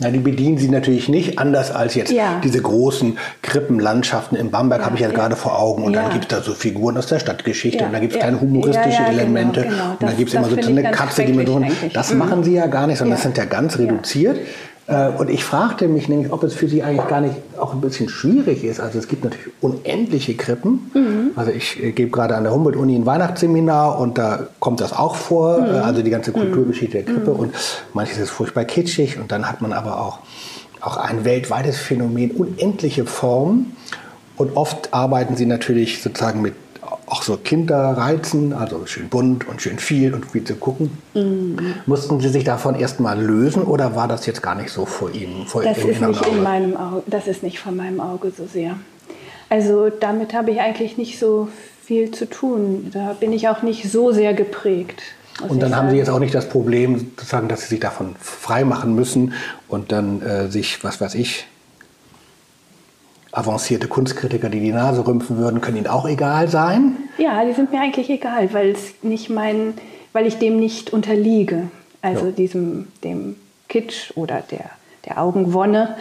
Na, 0.01 0.11
die 0.11 0.19
bedienen 0.19 0.59
sie 0.59 0.69
natürlich 0.69 1.09
nicht, 1.09 1.39
anders 1.39 1.71
als 1.71 1.95
jetzt 1.95 2.11
Ja. 2.11 2.41
diese 2.43 2.61
großen 2.61 3.17
Krippenlandschaften 3.43 4.37
in 4.37 4.51
Bamberg, 4.51 4.81
Ja, 4.81 4.87
habe 4.87 4.97
ich 4.97 5.03
ja, 5.03 5.09
ja. 5.09 5.15
gerade 5.15 5.37
vor 5.37 5.59
Augen. 5.59 5.85
Und 5.85 5.93
dann 5.95 6.11
gibt 6.11 6.25
es 6.25 6.29
da 6.37 6.43
so 6.43 6.53
Figuren 6.53 6.97
aus 6.97 7.07
der 7.07 7.21
Stadtgeschichte 7.21 7.85
und 7.85 7.93
da 7.93 8.01
gibt 8.01 8.13
es 8.15 8.19
kleine 8.19 8.41
humoristische 8.41 8.89
genau, 9.05 9.09
Elemente. 9.11 9.63
genau. 9.63 9.73
Und 9.93 10.03
dann 10.03 10.09
Das- 10.11 10.17
gibt 10.17 10.31
es 10.31 10.35
immer 10.35 10.49
das 10.49 10.65
so 10.65 10.71
eine 10.73 10.83
Katze, 10.91 11.25
die 11.25 11.45
drin. 11.45 11.65
eigentlich. 11.65 11.93
Das 11.93 12.11
Mhm. 12.11 12.19
machen 12.19 12.43
sie 12.45 12.55
ja 12.55 12.67
gar 12.67 12.87
nicht, 12.89 12.99
sondern 12.99 13.15
das 13.17 13.23
sind 13.23 13.39
ja 13.39 13.45
ganz 13.45 13.79
reduziert. 13.79 14.39
Äh, 14.87 15.09
Und 15.09 15.31
ich 15.31 15.45
fragte 15.45 15.89
mich 15.89 16.09
nämlich, 16.09 16.31
ob 16.33 16.43
es 16.43 16.53
für 16.55 16.69
Sie 16.69 16.83
eigentlich 16.83 17.09
gar 17.09 17.21
nicht 17.21 17.35
auch 17.59 17.73
ein 17.73 17.81
bisschen 17.81 18.09
schwierig 18.09 18.65
ist. 18.65 18.81
Also 18.81 18.99
es 18.99 19.09
gibt 19.09 19.25
natürlich 19.25 19.47
unendliche 19.61 20.35
Krippen. 20.35 20.91
Mhm. 20.93 21.31
Also 21.37 21.53
ich 21.53 21.83
äh, 21.83 21.93
gebe 21.93 22.11
gerade 22.11 22.37
an 22.37 22.43
der 22.45 22.53
Humboldt-Uni 22.53 22.95
ein 22.97 23.07
Weihnachtsseminar 23.07 23.99
und 23.99 24.19
da 24.19 24.49
kommt 24.61 24.81
das 24.81 24.93
auch 24.93 25.15
vor, 25.17 25.61
Mhm. 25.61 25.67
äh, 25.67 25.79
also 25.79 26.03
die 26.03 26.11
ganze 26.11 26.33
Kulturgeschichte 26.33 27.03
der 27.03 27.15
Krippe. 27.15 27.31
Und 27.33 27.55
manches 27.95 28.19
ist 28.19 28.31
furchtbar 28.31 28.65
kitschig 28.65 29.19
und 29.19 29.33
dann 29.33 29.49
hat 29.49 29.63
man 29.63 29.73
aber 29.73 30.01
auch, 30.01 30.19
auch 30.81 30.99
ein 30.99 31.25
weltweites 31.25 31.79
Phänomen, 31.79 32.33
unendliche 32.33 33.07
Formen. 33.07 33.75
Und 34.37 34.57
oft 34.57 34.93
arbeiten 34.93 35.37
sie 35.37 35.47
natürlich 35.47 36.03
sozusagen 36.03 36.43
mit 36.43 36.55
auch 37.07 37.23
so 37.23 37.37
Kinderreizen, 37.37 38.53
also 38.53 38.87
schön 38.87 39.09
bunt 39.09 39.47
und 39.49 39.61
schön 39.61 39.79
viel 39.79 40.15
und 40.15 40.31
viel 40.31 40.45
zu 40.45 40.55
gucken. 40.57 40.91
Mussten 41.87 42.21
Sie 42.21 42.29
sich 42.29 42.45
davon 42.45 42.75
erstmal 42.75 43.21
lösen 43.21 43.63
oder 43.63 43.95
war 43.95 44.09
das 44.09 44.27
jetzt 44.27 44.43
gar 44.43 44.55
nicht 44.55 44.71
so 44.71 44.87
vor 44.87 45.11
Ihnen? 45.13 45.47
Vor 45.47 45.63
Das 45.63 45.79
ist 45.79 46.01
nicht 46.01 46.27
in 46.27 46.43
meinem 46.43 46.77
Auge, 46.77 47.03
das 47.07 47.27
ist 47.27 47.43
nicht 47.43 47.59
von 47.59 47.77
meinem 47.77 48.01
Auge 48.01 48.33
so 48.37 48.47
sehr. 48.47 48.77
Also 49.51 49.91
damit 49.91 50.35
habe 50.35 50.51
ich 50.51 50.61
eigentlich 50.61 50.97
nicht 50.97 51.19
so 51.19 51.49
viel 51.85 52.11
zu 52.11 52.29
tun. 52.29 52.91
Da 52.93 53.15
bin 53.19 53.33
ich 53.33 53.49
auch 53.49 53.63
nicht 53.63 53.91
so 53.91 54.13
sehr 54.13 54.35
geprägt. 54.35 55.03
Und 55.49 55.61
dann 55.61 55.75
haben 55.75 55.91
Sie 55.91 55.97
jetzt 55.97 56.11
auch 56.11 56.21
nicht 56.21 56.35
das 56.35 56.49
Problem, 56.49 57.11
sozusagen, 57.17 57.49
dass 57.49 57.63
Sie 57.63 57.69
sich 57.69 57.81
davon 57.81 58.15
freimachen 58.21 58.95
müssen 58.95 59.33
und 59.69 59.91
dann 59.93 60.23
äh, 60.23 60.49
sich, 60.49 60.83
was 60.85 61.01
weiß 61.01 61.15
ich, 61.17 61.47
avancierte 63.35 63.89
Kunstkritiker, 63.89 64.49
die 64.49 64.61
die 64.61 64.73
Nase 64.73 65.07
rümpfen 65.07 65.37
würden, 65.39 65.61
können 65.61 65.77
Ihnen 65.79 65.87
auch 65.89 66.07
egal 66.09 66.49
sein. 66.49 66.97
Ja, 67.19 67.45
die 67.45 67.53
sind 67.53 67.73
mir 67.73 67.81
eigentlich 67.81 68.09
egal, 68.11 68.53
weil 68.53 68.71
es 68.71 68.95
nicht 69.03 69.29
mein, 69.31 69.75
weil 70.13 70.27
ich 70.27 70.39
dem 70.39 70.59
nicht 70.59 70.93
unterliege. 70.93 71.69
Also 72.03 72.27
Ja. 72.27 72.33
diesem 72.33 72.89
dem 73.03 73.37
Kitsch 73.69 74.13
oder 74.15 74.43
der, 74.51 74.67
der 75.07 75.21
Augenwonne, 75.21 75.97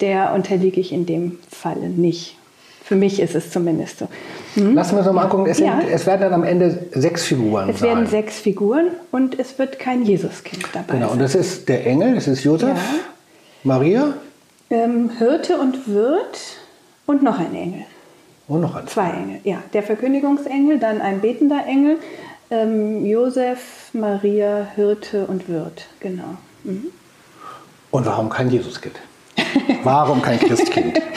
der 0.00 0.32
unterliege 0.34 0.80
ich 0.80 0.92
in 0.92 1.06
dem 1.06 1.38
Falle 1.50 1.88
nicht. 1.88 2.36
Für 2.84 2.94
mich 2.96 3.20
ist 3.20 3.34
es 3.34 3.50
zumindest 3.50 4.00
so. 4.00 4.08
Lassen 4.56 4.92
wir 4.92 4.98
uns 4.98 5.06
noch 5.06 5.12
mal 5.12 5.22
angucken. 5.24 5.46
Es, 5.46 5.58
sind, 5.58 5.66
Ja. 5.66 5.80
es 5.90 6.06
werden 6.06 6.22
dann 6.22 6.32
am 6.34 6.42
Ende 6.44 6.86
sechs 6.92 7.24
Figuren 7.24 7.68
Es 7.70 7.78
sein. 7.78 7.88
werden 7.90 8.06
sechs 8.06 8.38
Figuren 8.40 8.88
und 9.12 9.38
es 9.38 9.58
wird 9.58 9.78
kein 9.78 10.02
Jesuskind 10.04 10.64
dabei 10.72 10.94
Genau, 10.94 11.06
und 11.06 11.12
sein. 11.12 11.18
das 11.20 11.34
ist 11.36 11.68
der 11.68 11.86
Engel, 11.86 12.16
das 12.16 12.26
ist 12.28 12.42
Josef, 12.44 12.68
Ja. 12.68 12.76
Maria 13.64 14.14
Ähm, 14.70 15.10
Hirte 15.18 15.58
und 15.58 15.86
Wirt 15.88 16.38
und 17.06 17.22
noch 17.22 17.38
ein 17.38 17.54
Engel. 17.54 17.84
und 18.48 18.60
noch 18.60 18.74
ein. 18.74 18.86
Zwei 18.86 19.10
Engel, 19.10 19.40
ja. 19.44 19.62
Der 19.72 19.82
Verkündigungsengel, 19.82 20.78
dann 20.78 21.00
ein 21.00 21.20
betender 21.20 21.64
Engel, 21.66 21.98
ähm, 22.50 23.04
Josef, 23.06 23.90
Maria, 23.92 24.66
Hirte 24.74 25.26
und 25.26 25.48
Wirt, 25.48 25.86
genau. 26.00 26.36
Mhm. 26.64 26.86
Und 27.90 28.06
warum 28.06 28.28
kein 28.28 28.50
Jesuskind? 28.50 28.96
warum 29.84 30.22
kein 30.22 30.38
Christkind? 30.38 31.00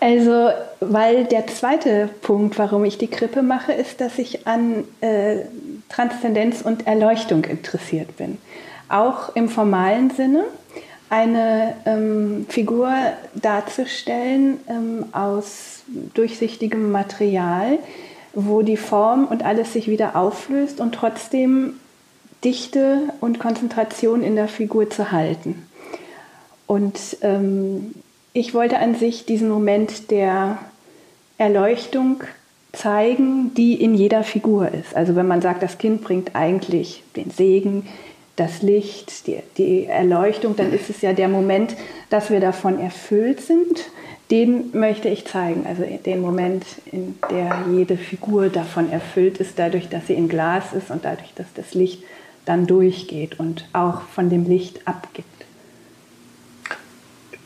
Also, 0.00 0.50
weil 0.80 1.24
der 1.24 1.46
zweite 1.46 2.10
Punkt, 2.20 2.58
warum 2.58 2.84
ich 2.84 2.98
die 2.98 3.06
Krippe 3.06 3.40
mache, 3.42 3.72
ist, 3.72 4.02
dass 4.02 4.18
ich 4.18 4.46
an 4.46 4.84
äh, 5.00 5.36
Transzendenz 5.88 6.60
und 6.60 6.86
Erleuchtung 6.86 7.42
interessiert 7.44 8.18
bin. 8.18 8.36
Auch 8.90 9.34
im 9.34 9.48
formalen 9.48 10.10
Sinne 10.10 10.44
eine 11.14 11.76
ähm, 11.86 12.46
Figur 12.48 12.92
darzustellen 13.36 14.58
ähm, 14.68 15.04
aus 15.12 15.82
durchsichtigem 16.14 16.90
Material, 16.90 17.78
wo 18.32 18.62
die 18.62 18.76
Form 18.76 19.26
und 19.26 19.44
alles 19.44 19.72
sich 19.72 19.86
wieder 19.86 20.16
auflöst 20.16 20.80
und 20.80 20.92
trotzdem 20.92 21.74
Dichte 22.42 23.02
und 23.20 23.38
Konzentration 23.38 24.24
in 24.24 24.34
der 24.34 24.48
Figur 24.48 24.90
zu 24.90 25.12
halten. 25.12 25.64
Und 26.66 26.98
ähm, 27.22 27.94
ich 28.32 28.52
wollte 28.52 28.80
an 28.80 28.96
sich 28.96 29.24
diesen 29.24 29.48
Moment 29.48 30.10
der 30.10 30.58
Erleuchtung 31.38 32.24
zeigen, 32.72 33.54
die 33.54 33.80
in 33.80 33.94
jeder 33.94 34.24
Figur 34.24 34.68
ist. 34.68 34.96
Also 34.96 35.14
wenn 35.14 35.28
man 35.28 35.42
sagt, 35.42 35.62
das 35.62 35.78
Kind 35.78 36.02
bringt 36.02 36.34
eigentlich 36.34 37.04
den 37.14 37.30
Segen, 37.30 37.86
das 38.36 38.62
Licht, 38.62 39.26
die, 39.26 39.38
die 39.56 39.86
Erleuchtung, 39.86 40.56
dann 40.56 40.72
ist 40.72 40.90
es 40.90 41.00
ja 41.02 41.12
der 41.12 41.28
Moment, 41.28 41.76
dass 42.10 42.30
wir 42.30 42.40
davon 42.40 42.80
erfüllt 42.80 43.40
sind. 43.40 43.84
Den 44.30 44.70
möchte 44.72 45.08
ich 45.08 45.26
zeigen. 45.26 45.66
Also 45.66 45.84
den 45.84 46.20
Moment, 46.20 46.64
in 46.90 47.16
der 47.30 47.64
jede 47.70 47.96
Figur 47.96 48.48
davon 48.48 48.90
erfüllt 48.90 49.38
ist, 49.38 49.58
dadurch, 49.58 49.88
dass 49.88 50.06
sie 50.06 50.14
in 50.14 50.28
Glas 50.28 50.72
ist 50.72 50.90
und 50.90 51.04
dadurch, 51.04 51.32
dass 51.34 51.46
das 51.54 51.74
Licht 51.74 52.02
dann 52.44 52.66
durchgeht 52.66 53.38
und 53.38 53.68
auch 53.72 54.02
von 54.02 54.30
dem 54.30 54.44
Licht 54.44 54.86
abgibt. 54.86 55.28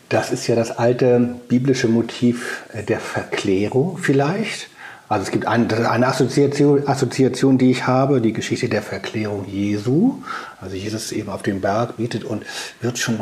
Das 0.08 0.32
ist 0.32 0.46
ja 0.46 0.56
das 0.56 0.70
alte 0.70 1.36
biblische 1.48 1.88
Motiv 1.88 2.64
der 2.88 2.98
Verklärung 2.98 3.98
vielleicht. 3.98 4.70
Also 5.08 5.24
es 5.24 5.30
gibt 5.30 5.46
ein, 5.46 5.70
eine 5.72 6.06
Assoziation, 6.06 6.86
Assoziation, 6.86 7.56
die 7.56 7.70
ich 7.70 7.86
habe, 7.86 8.20
die 8.20 8.34
Geschichte 8.34 8.68
der 8.68 8.82
Verklärung 8.82 9.46
Jesu. 9.46 10.22
Also 10.60 10.76
Jesus 10.76 11.12
eben 11.12 11.30
auf 11.30 11.42
dem 11.42 11.60
Berg 11.60 11.96
bietet 11.96 12.24
und 12.24 12.44
wird 12.80 12.98
schon 12.98 13.20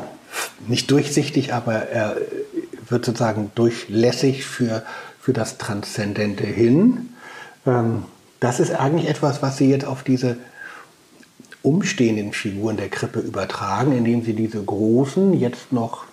nicht 0.66 0.90
durchsichtig, 0.90 1.54
aber 1.54 1.74
er 1.74 2.16
wird 2.88 3.04
sozusagen 3.04 3.52
durchlässig 3.54 4.44
für, 4.44 4.82
für 5.20 5.32
das 5.32 5.58
Transzendente 5.58 6.44
hin. 6.44 7.10
Ähm, 7.66 8.04
das 8.40 8.60
ist 8.60 8.72
eigentlich 8.72 9.08
etwas, 9.08 9.40
was 9.42 9.56
Sie 9.56 9.70
jetzt 9.70 9.86
auf 9.86 10.02
diese 10.02 10.36
umstehenden 11.62 12.32
Figuren 12.32 12.76
der 12.76 12.88
Krippe 12.88 13.20
übertragen, 13.20 13.96
indem 13.96 14.24
Sie 14.24 14.34
diese 14.34 14.62
großen, 14.62 15.38
jetzt 15.38 15.72
noch 15.72 16.04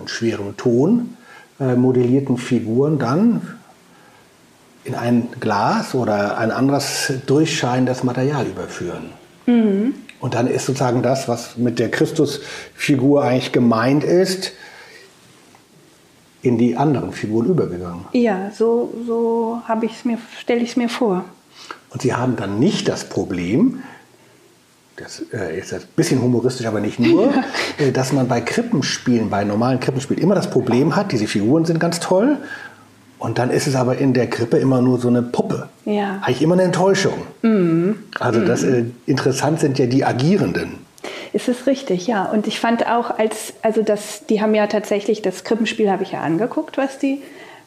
in 0.00 0.08
schwerem 0.08 0.56
Ton 0.56 1.16
äh, 1.60 1.74
modellierten 1.74 2.38
Figuren 2.38 2.98
dann 2.98 3.58
in 4.84 4.94
ein 4.94 5.28
Glas 5.40 5.94
oder 5.94 6.38
ein 6.38 6.50
anderes 6.50 7.12
durchscheinendes 7.26 8.04
Material 8.04 8.46
überführen. 8.46 9.10
Und 10.24 10.34
dann 10.34 10.46
ist 10.46 10.66
sozusagen 10.66 11.02
das, 11.02 11.28
was 11.28 11.58
mit 11.58 11.78
der 11.78 11.90
Christusfigur 11.90 13.22
eigentlich 13.22 13.52
gemeint 13.52 14.04
ist, 14.04 14.52
in 16.40 16.58
die 16.58 16.76
anderen 16.76 17.12
Figuren 17.12 17.46
übergegangen. 17.46 18.04
Ja, 18.12 18.50
so, 18.56 18.92
so 19.06 19.60
habe 19.66 19.86
ich 19.86 19.92
es 19.92 20.04
mir, 20.04 20.18
stelle 20.38 20.60
ich 20.60 20.70
es 20.70 20.76
mir 20.76 20.88
vor. 20.88 21.24
Und 21.90 22.02
sie 22.02 22.14
haben 22.14 22.36
dann 22.36 22.58
nicht 22.58 22.88
das 22.88 23.08
Problem, 23.08 23.82
das 24.96 25.24
äh, 25.32 25.58
ist 25.58 25.72
ein 25.72 25.82
bisschen 25.96 26.20
humoristisch, 26.20 26.66
aber 26.66 26.80
nicht 26.80 27.00
nur, 27.00 27.32
äh, 27.78 27.92
dass 27.92 28.12
man 28.12 28.28
bei 28.28 28.40
Krippenspielen, 28.40 29.30
bei 29.30 29.44
normalen 29.44 29.80
Krippenspielen 29.80 30.22
immer 30.22 30.34
das 30.34 30.50
Problem 30.50 30.96
hat, 30.96 31.12
diese 31.12 31.26
Figuren 31.26 31.64
sind 31.64 31.80
ganz 31.80 32.00
toll 32.00 32.38
und 33.24 33.38
dann 33.38 33.50
ist 33.50 33.66
es 33.66 33.74
aber 33.74 33.96
in 33.96 34.12
der 34.12 34.28
Krippe 34.28 34.58
immer 34.58 34.82
nur 34.82 34.98
so 34.98 35.08
eine 35.08 35.22
Puppe. 35.22 35.70
Ja. 35.86 36.20
Eigentlich 36.22 36.42
immer 36.42 36.54
eine 36.54 36.64
Enttäuschung. 36.64 37.14
Also 38.20 38.44
das 38.44 38.62
äh, 38.62 38.84
interessant 39.06 39.60
sind 39.60 39.78
ja 39.78 39.86
die 39.86 40.04
Agierenden. 40.04 40.74
Ist 41.32 41.48
es 41.48 41.66
richtig, 41.66 42.06
ja. 42.06 42.26
Und 42.26 42.46
ich 42.46 42.60
fand 42.60 42.86
auch, 42.86 43.18
als, 43.18 43.54
also 43.62 43.82
das, 43.82 44.26
die 44.26 44.42
haben 44.42 44.54
ja 44.54 44.66
tatsächlich, 44.66 45.22
das 45.22 45.42
Krippenspiel 45.42 45.90
habe 45.90 46.02
ich 46.02 46.12
ja 46.12 46.20
angeguckt, 46.20 46.76
was 46.76 46.98
die 46.98 47.22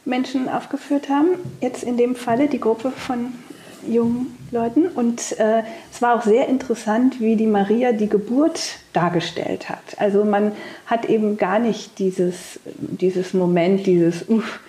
Menschen 0.05 0.47
aufgeführt 0.47 1.09
haben. 1.09 1.29
Jetzt 1.59 1.83
in 1.83 1.97
dem 1.97 2.15
Falle 2.15 2.47
die 2.47 2.59
Gruppe 2.59 2.91
von 2.91 3.33
jungen 3.87 4.37
Leuten. 4.51 4.87
Und 4.87 5.39
äh, 5.39 5.63
es 5.91 6.03
war 6.03 6.15
auch 6.15 6.23
sehr 6.23 6.47
interessant, 6.49 7.19
wie 7.19 7.35
die 7.35 7.47
Maria 7.47 7.93
die 7.93 8.09
Geburt 8.09 8.59
dargestellt 8.93 9.69
hat. 9.69 9.83
Also 9.97 10.23
man 10.23 10.51
hat 10.85 11.05
eben 11.05 11.37
gar 11.37 11.57
nicht 11.57 11.97
dieses, 11.97 12.59
dieses 12.65 13.33
Moment, 13.33 13.87
dieses, 13.87 14.23
uff, 14.29 14.59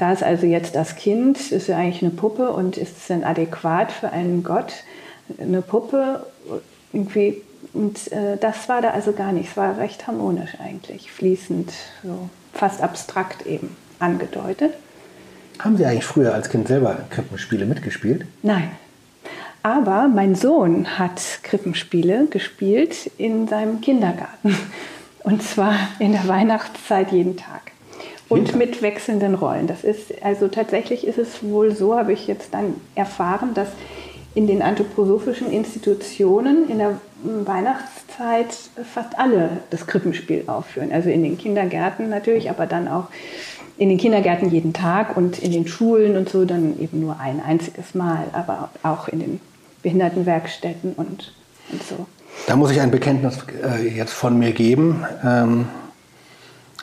da 0.00 0.12
ist 0.12 0.22
also 0.22 0.46
jetzt 0.46 0.74
das 0.74 0.96
Kind, 0.96 1.52
ist 1.52 1.66
ja 1.66 1.76
eigentlich 1.76 2.02
eine 2.02 2.10
Puppe 2.10 2.50
und 2.52 2.78
ist 2.78 2.96
es 2.96 3.06
denn 3.08 3.22
adäquat 3.22 3.92
für 3.92 4.10
einen 4.10 4.42
Gott? 4.42 4.72
Eine 5.38 5.60
Puppe, 5.60 6.24
irgendwie, 6.92 7.42
und 7.74 8.10
äh, 8.10 8.38
das 8.40 8.68
war 8.70 8.80
da 8.80 8.90
also 8.90 9.12
gar 9.12 9.32
nicht. 9.32 9.50
Es 9.50 9.56
war 9.58 9.76
recht 9.78 10.06
harmonisch 10.06 10.56
eigentlich, 10.58 11.12
fließend, 11.12 11.70
so 12.02 12.30
fast 12.54 12.82
abstrakt 12.82 13.46
eben 13.46 13.76
angedeutet. 13.98 14.72
Haben 15.58 15.76
Sie 15.76 15.84
eigentlich 15.84 16.06
früher 16.06 16.32
als 16.32 16.48
Kind 16.48 16.68
selber 16.68 17.04
Krippenspiele 17.10 17.66
mitgespielt? 17.66 18.24
Nein. 18.42 18.70
Aber 19.62 20.08
mein 20.08 20.34
Sohn 20.34 20.98
hat 20.98 21.20
Krippenspiele 21.42 22.26
gespielt 22.30 23.10
in 23.18 23.46
seinem 23.46 23.82
Kindergarten. 23.82 24.56
Und 25.22 25.42
zwar 25.42 25.74
in 25.98 26.12
der 26.12 26.26
Weihnachtszeit 26.26 27.12
jeden 27.12 27.36
Tag. 27.36 27.69
Und 28.30 28.56
mit 28.56 28.80
wechselnden 28.80 29.34
Rollen. 29.34 29.66
Das 29.66 29.84
ist, 29.84 30.22
also 30.22 30.48
tatsächlich 30.48 31.06
ist 31.06 31.18
es 31.18 31.42
wohl 31.42 31.74
so, 31.74 31.96
habe 31.96 32.12
ich 32.12 32.26
jetzt 32.26 32.54
dann 32.54 32.76
erfahren, 32.94 33.54
dass 33.54 33.68
in 34.34 34.46
den 34.46 34.62
anthroposophischen 34.62 35.50
Institutionen 35.50 36.70
in 36.70 36.78
der 36.78 37.00
Weihnachtszeit 37.24 38.54
fast 38.94 39.18
alle 39.18 39.58
das 39.70 39.86
Krippenspiel 39.86 40.44
aufführen. 40.46 40.92
Also 40.92 41.10
in 41.10 41.22
den 41.22 41.36
Kindergärten 41.36 42.08
natürlich, 42.08 42.48
aber 42.48 42.66
dann 42.66 42.86
auch 42.86 43.08
in 43.76 43.88
den 43.88 43.98
Kindergärten 43.98 44.50
jeden 44.50 44.72
Tag 44.72 45.16
und 45.16 45.38
in 45.38 45.52
den 45.52 45.66
Schulen 45.66 46.16
und 46.16 46.28
so 46.28 46.44
dann 46.44 46.78
eben 46.78 47.00
nur 47.00 47.18
ein 47.18 47.42
einziges 47.42 47.94
Mal, 47.94 48.24
aber 48.32 48.70
auch 48.82 49.08
in 49.08 49.18
den 49.18 49.40
Behindertenwerkstätten 49.82 50.92
und, 50.92 51.32
und 51.72 51.82
so. 51.82 52.06
Da 52.46 52.56
muss 52.56 52.70
ich 52.70 52.80
ein 52.80 52.90
Bekenntnis 52.90 53.38
äh, 53.64 53.88
jetzt 53.88 54.12
von 54.12 54.38
mir 54.38 54.52
geben. 54.52 55.04
Ähm, 55.24 55.66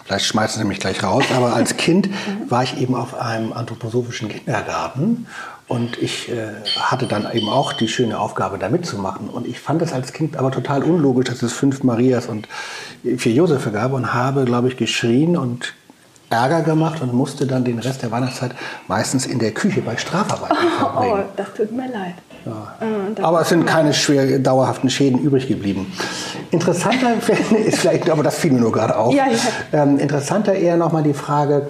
vielleicht 0.08 0.26
schmeißen 0.26 0.62
Sie 0.62 0.68
mich 0.68 0.80
gleich 0.80 1.04
raus, 1.04 1.26
aber 1.36 1.54
als 1.54 1.78
Kind 1.78 2.10
war 2.48 2.64
ich 2.64 2.80
eben 2.80 2.96
auf 2.96 3.20
einem 3.20 3.54
anthroposophischen 3.54 4.30
Kindergarten 4.30 5.28
und 5.68 5.98
ich 6.02 6.32
äh, 6.32 6.54
hatte 6.80 7.08
dann 7.08 7.30
eben 7.34 7.50
auch 7.50 7.74
die 7.74 7.90
schöne 7.90 8.18
Aufgabe, 8.18 8.58
da 8.58 8.70
mitzumachen. 8.70 9.30
Und 9.30 9.46
ich 9.46 9.60
fand 9.60 9.82
es 9.82 9.92
als 9.92 10.14
Kind 10.14 10.38
aber 10.38 10.50
total 10.50 10.82
unlogisch, 10.84 11.26
dass 11.26 11.44
es 11.44 11.52
fünf 11.52 11.84
Marias 11.84 12.28
und 12.28 12.48
vier 13.18 13.34
Josefe 13.34 13.72
gab 13.72 13.92
und 13.92 14.14
habe, 14.14 14.46
glaube 14.46 14.70
ich, 14.70 14.78
geschrien 14.78 15.36
und 15.36 15.74
Ärger 16.30 16.62
gemacht 16.62 17.02
und 17.02 17.14
musste 17.14 17.48
dann 17.48 17.66
den 17.66 17.80
Rest 17.80 18.02
der 18.02 18.12
Weihnachtszeit 18.12 18.52
meistens 18.88 19.26
in 19.26 19.40
der 19.40 19.52
Küche 19.52 19.82
bei 19.82 19.98
Strafarbeiten 19.98 20.58
verbringen. 20.80 21.12
Oh, 21.14 21.34
das 21.36 21.54
tut 21.54 21.72
mir 21.72 21.90
leid. 21.90 22.16
Ja. 22.48 22.86
Äh, 22.86 23.22
aber 23.22 23.42
es 23.42 23.50
sind 23.50 23.66
keine 23.66 23.94
schwer 23.94 24.40
dauerhaften 24.40 24.90
Schäden 24.90 25.20
übrig 25.20 25.48
geblieben. 25.48 25.92
Interessanter 26.52 27.14
ist 27.66 27.80
vielleicht, 27.80 28.10
aber 28.10 28.24
das 28.24 28.38
fiel 28.38 28.52
mir 28.52 28.60
nur 28.60 28.72
gerade 28.72 28.96
auf. 28.96 29.14
Ja, 29.14 29.26
ja. 29.28 29.84
Ähm, 29.84 30.00
interessanter 30.00 30.54
eher 30.54 30.78
nochmal 30.78 31.04
die 31.04 31.14
Frage, 31.14 31.68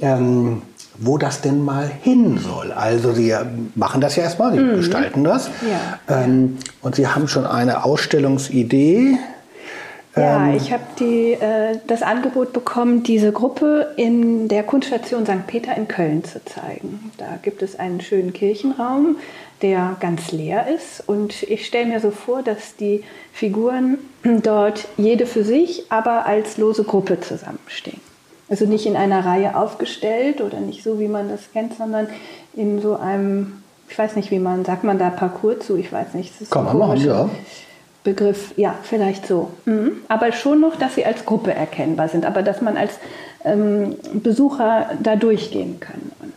ähm, 0.00 0.62
wo 0.98 1.18
das 1.18 1.40
denn 1.40 1.64
mal 1.64 1.90
hin 2.02 2.38
soll. 2.38 2.72
Also 2.72 3.12
Sie 3.12 3.34
machen 3.74 4.00
das 4.00 4.16
ja 4.16 4.22
erstmal, 4.24 4.52
Sie 4.52 4.60
mhm. 4.60 4.76
gestalten 4.76 5.24
das. 5.24 5.50
Ähm, 6.08 6.58
und 6.82 6.94
Sie 6.94 7.06
haben 7.08 7.28
schon 7.28 7.46
eine 7.46 7.84
Ausstellungsidee. 7.84 9.18
Ja, 10.16 10.48
ähm, 10.48 10.56
ich 10.56 10.72
habe 10.72 10.84
äh, 11.04 11.78
das 11.86 12.02
Angebot 12.02 12.52
bekommen, 12.52 13.02
diese 13.02 13.32
Gruppe 13.32 13.92
in 13.96 14.48
der 14.48 14.62
Kunststation 14.62 15.26
St. 15.26 15.46
Peter 15.46 15.76
in 15.76 15.88
Köln 15.88 16.24
zu 16.24 16.44
zeigen. 16.44 17.10
Da 17.18 17.38
gibt 17.42 17.62
es 17.62 17.78
einen 17.78 18.00
schönen 18.00 18.32
Kirchenraum, 18.32 19.16
der 19.62 19.96
ganz 20.00 20.30
leer 20.30 20.66
ist. 20.68 21.02
Und 21.06 21.42
ich 21.44 21.66
stelle 21.66 21.86
mir 21.86 22.00
so 22.00 22.10
vor, 22.10 22.42
dass 22.42 22.76
die 22.76 23.02
Figuren 23.32 23.98
dort 24.22 24.86
jede 24.96 25.26
für 25.26 25.44
sich, 25.44 25.84
aber 25.90 26.26
als 26.26 26.58
lose 26.58 26.84
Gruppe 26.84 27.20
zusammenstehen. 27.20 28.00
Also 28.48 28.66
nicht 28.66 28.86
in 28.86 28.94
einer 28.94 29.24
Reihe 29.24 29.56
aufgestellt 29.56 30.40
oder 30.40 30.60
nicht 30.60 30.84
so, 30.84 31.00
wie 31.00 31.08
man 31.08 31.28
das 31.28 31.50
kennt, 31.52 31.76
sondern 31.76 32.08
in 32.54 32.80
so 32.80 32.94
einem, 32.94 33.62
ich 33.88 33.98
weiß 33.98 34.16
nicht, 34.16 34.30
wie 34.30 34.38
man, 34.38 34.64
sagt 34.64 34.84
man 34.84 34.98
da 34.98 35.10
Parcours 35.10 35.66
zu, 35.66 35.76
ich 35.76 35.90
weiß 35.90 36.14
nicht. 36.14 36.40
Das 36.40 36.50
Kann 36.50 36.64
man 36.64 36.78
machen, 36.78 37.00
ja. 37.04 37.28
Begriff, 38.04 38.52
ja, 38.56 38.74
vielleicht 38.82 39.26
so. 39.26 39.50
Mhm. 39.64 39.92
Aber 40.08 40.30
schon 40.32 40.60
noch, 40.60 40.76
dass 40.76 40.94
sie 40.94 41.04
als 41.04 41.24
Gruppe 41.24 41.54
erkennbar 41.54 42.08
sind, 42.08 42.26
aber 42.26 42.42
dass 42.42 42.60
man 42.60 42.76
als 42.76 42.92
ähm, 43.44 43.96
Besucher 44.12 44.90
da 45.02 45.16
durchgehen 45.16 45.80
kann. 45.80 46.12
Und 46.20 46.34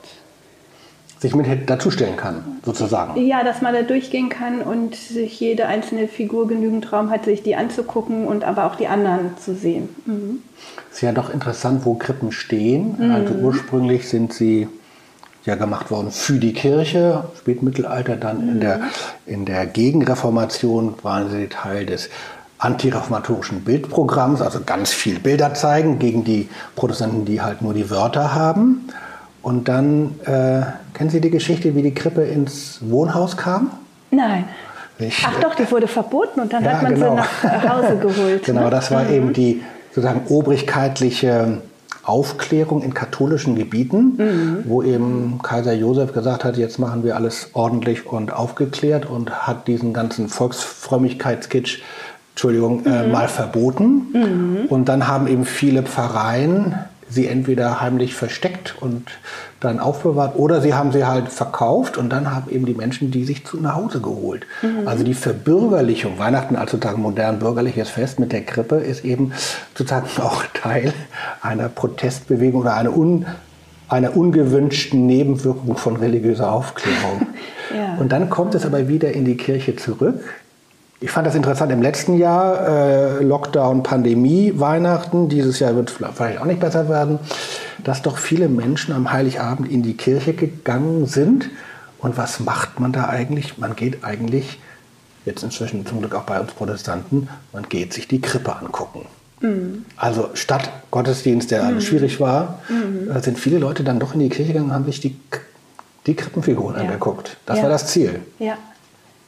sich 1.20 1.36
mit 1.36 1.70
dazustellen 1.70 2.16
kann, 2.16 2.60
sozusagen. 2.64 3.20
Ja, 3.26 3.44
dass 3.44 3.62
man 3.62 3.74
da 3.74 3.82
durchgehen 3.82 4.30
kann 4.30 4.62
und 4.62 4.96
sich 4.96 5.40
jede 5.40 5.66
einzelne 5.66 6.08
Figur 6.08 6.48
genügend 6.48 6.92
Raum 6.94 7.10
hat, 7.10 7.26
sich 7.26 7.44
die 7.44 7.56
anzugucken 7.56 8.28
und 8.28 8.44
aber 8.44 8.66
auch 8.66 8.76
die 8.76 8.88
anderen 8.88 9.36
zu 9.38 9.56
sehen. 9.56 9.90
Mhm. 10.06 10.44
Ist 10.92 11.02
ja 11.02 11.12
doch 11.12 11.34
interessant, 11.34 11.86
wo 11.86 11.96
Krippen 11.96 12.32
stehen. 12.32 12.96
Mhm. 12.98 13.12
Also 13.12 13.34
ursprünglich 13.34 14.08
sind 14.08 14.32
sie 14.32 14.68
ja 15.48 15.56
gemacht 15.56 15.90
worden 15.90 16.12
für 16.12 16.38
die 16.38 16.54
Kirche, 16.54 17.24
Spätmittelalter 17.40 18.18
dann 18.18 18.44
mhm. 18.44 18.50
in, 18.50 18.60
der, 18.60 18.80
in 19.26 19.46
der 19.46 19.66
Gegenreformation 19.66 20.96
waren 21.02 21.32
sie 21.32 21.48
Teil 21.48 21.86
des 21.86 22.10
antireformatorischen 22.60 23.62
Bildprogramms, 23.64 24.42
also 24.42 24.60
ganz 24.66 24.92
viel 24.92 25.20
Bilder 25.20 25.54
zeigen 25.54 26.00
gegen 26.00 26.24
die 26.24 26.50
Protestanten, 26.76 27.26
die 27.26 27.42
halt 27.42 27.62
nur 27.62 27.74
die 27.74 27.90
Wörter 27.90 28.34
haben. 28.34 28.90
Und 29.42 29.70
dann, 29.70 30.20
äh, 30.26 30.64
kennen 30.94 31.10
Sie 31.10 31.22
die 31.22 31.30
Geschichte, 31.30 31.76
wie 31.76 31.84
die 31.84 31.94
Krippe 31.94 32.24
ins 32.24 32.80
Wohnhaus 32.82 33.38
kam? 33.38 33.72
Nein. 34.12 34.46
Ich, 35.00 35.24
Ach 35.26 35.40
doch, 35.40 35.56
die 35.56 35.70
wurde 35.72 35.88
verboten 35.88 36.42
und 36.42 36.52
dann 36.52 36.64
ja, 36.64 36.72
hat 36.72 36.84
man 36.84 36.96
genau. 36.96 37.16
sie 37.16 37.48
nach 37.48 37.70
Hause 37.70 37.98
geholt. 37.98 38.44
genau, 38.46 38.64
ne? 38.64 38.70
das 38.72 38.92
war 38.92 39.04
mhm. 39.04 39.14
eben 39.14 39.34
die 39.34 39.64
sozusagen 39.92 40.22
obrigkeitliche 40.28 41.62
Aufklärung 42.08 42.82
in 42.82 42.94
katholischen 42.94 43.56
Gebieten, 43.56 44.16
mhm. 44.18 44.64
wo 44.66 44.82
eben 44.82 45.40
Kaiser 45.44 45.74
Josef 45.74 46.14
gesagt 46.14 46.44
hat, 46.44 46.58
jetzt 46.58 46.80
machen 46.80 47.04
wir 47.04 47.16
alles 47.16 47.50
ordentlich 47.54 48.06
und 48.06 48.32
aufgeklärt 48.32 49.06
und 49.06 49.48
hat 49.48 49.68
diesen 49.68 49.94
ganzen 49.94 50.30
Volksfrömmigkeitskitsch 50.30 51.80
Entschuldigung, 52.32 52.86
äh, 52.86 52.90
mhm. 52.90 52.96
äh, 52.96 53.08
mal 53.08 53.28
verboten. 53.28 53.88
Mhm. 54.14 54.66
Und 54.70 54.86
dann 54.90 55.08
haben 55.08 55.26
eben 55.26 55.44
viele 55.44 55.82
Pfarreien 55.82 56.76
sie 57.10 57.28
entweder 57.28 57.82
heimlich 57.82 58.14
versteckt 58.14 58.76
und 58.80 59.12
dann 59.60 59.80
aufbewahrt 59.80 60.36
oder 60.36 60.62
sie 60.62 60.74
haben 60.74 60.92
sie 60.92 61.06
halt 61.06 61.30
verkauft 61.30 61.98
und 61.98 62.10
dann 62.10 62.34
haben 62.34 62.52
eben 62.52 62.66
die 62.66 62.74
Menschen 62.74 63.12
die 63.12 63.24
sich 63.24 63.46
zu 63.46 63.58
nach 63.58 63.76
Hause 63.76 64.02
geholt. 64.02 64.46
Mhm. 64.62 64.88
Also 64.88 65.04
die 65.04 65.14
Verbürgerlichung, 65.14 66.20
Weihnachten 66.20 66.56
als 66.56 66.72
sozusagen 66.72 67.02
modern 67.02 67.40
bürgerliches 67.40 67.90
Fest 67.90 68.20
mit 68.20 68.32
der 68.32 68.44
Krippe 68.44 68.76
ist 68.76 69.06
eben 69.06 69.32
sozusagen 69.74 70.08
auch 70.22 70.44
Teil 70.54 70.94
einer 71.42 71.70
Protestbewegung 71.70 72.62
oder 72.62 72.76
einer, 72.76 72.96
un, 72.96 73.26
einer 73.88 74.16
ungewünschten 74.16 75.06
Nebenwirkung 75.06 75.78
von 75.78 75.96
religiöser 75.96 76.52
Aufklärung. 76.52 77.28
ja. 77.76 77.96
Und 78.00 78.12
dann 78.12 78.30
kommt 78.30 78.54
es 78.54 78.66
aber 78.66 78.88
wieder 78.88 79.14
in 79.14 79.26
die 79.26 79.38
Kirche 79.38 79.76
zurück 79.76 80.22
ich 81.00 81.12
fand 81.12 81.28
das 81.28 81.36
interessant 81.36 81.72
im 81.72 81.82
letzten 81.82 82.18
Jahr, 82.18 82.68
äh, 82.68 83.24
Lockdown, 83.24 83.84
Pandemie, 83.84 84.54
Weihnachten, 84.56 85.30
dieses 85.30 85.60
Jahr 85.60 85.76
wird 85.76 85.90
es 85.90 85.96
vielleicht 86.16 86.40
auch 86.42 86.46
nicht 86.46 86.60
besser 86.60 86.90
werden, 86.90 87.20
dass 87.84 88.02
doch 88.02 88.18
viele 88.18 88.50
Menschen 88.50 88.94
am 88.94 89.12
Heiligabend 89.12 89.72
in 89.72 89.84
die 89.84 89.96
Kirche 89.96 90.34
gegangen 90.34 91.06
sind. 91.06 91.50
Und 92.00 92.18
was 92.18 92.40
macht 92.40 92.80
man 92.80 92.94
da 92.94 93.10
eigentlich? 93.10 93.58
Man 93.58 93.76
geht 93.76 94.04
eigentlich, 94.04 94.60
jetzt 95.26 95.44
inzwischen 95.44 95.86
zum 95.86 96.00
Glück 96.00 96.16
auch 96.16 96.24
bei 96.24 96.40
uns 96.40 96.54
Protestanten, 96.54 97.30
man 97.54 97.70
geht 97.70 97.94
sich 97.94 98.08
die 98.08 98.22
Krippe 98.22 98.56
angucken. 98.56 99.06
Mhm. 99.42 99.86
Also 99.98 100.32
statt 100.34 100.70
Gottesdienst, 100.90 101.52
der 101.52 101.64
mhm. 101.64 101.82
schwierig 101.82 102.20
war, 102.20 102.60
mhm. 102.70 103.12
Äh, 103.12 103.22
sind 103.22 103.38
viele 103.38 103.60
Leute 103.60 103.84
dann 103.84 104.00
doch 104.00 104.16
in 104.16 104.20
die 104.20 104.30
Kirche 104.30 104.54
gegangen 104.54 104.70
und 104.70 104.74
haben 104.74 104.86
sich 104.86 105.00
die, 105.00 105.16
die 106.08 106.16
Krippenfiguren 106.16 106.76
ja. 106.76 106.82
angeguckt. 106.82 107.38
Das 107.46 107.58
ja. 107.58 107.64
war 107.64 107.70
das 107.70 107.86
Ziel. 107.88 108.22
Ja. 108.40 108.58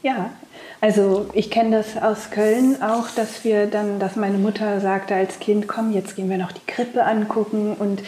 Ja, 0.02 0.32
also 0.82 1.28
ich 1.34 1.52
kenne 1.52 1.78
das 1.78 2.02
aus 2.02 2.32
Köln 2.32 2.82
auch, 2.82 3.10
dass 3.10 3.44
wir 3.44 3.68
dann, 3.68 4.00
dass 4.00 4.16
meine 4.16 4.38
Mutter 4.38 4.80
sagte 4.80 5.16
als 5.16 5.40
Kind, 5.40 5.68
komm, 5.68 5.92
jetzt 5.92 6.16
gehen 6.16 6.30
wir 6.30 6.38
noch 6.38 6.52
die 6.52 6.66
Krippe 6.66 7.04
angucken 7.04 7.76
und 7.78 8.02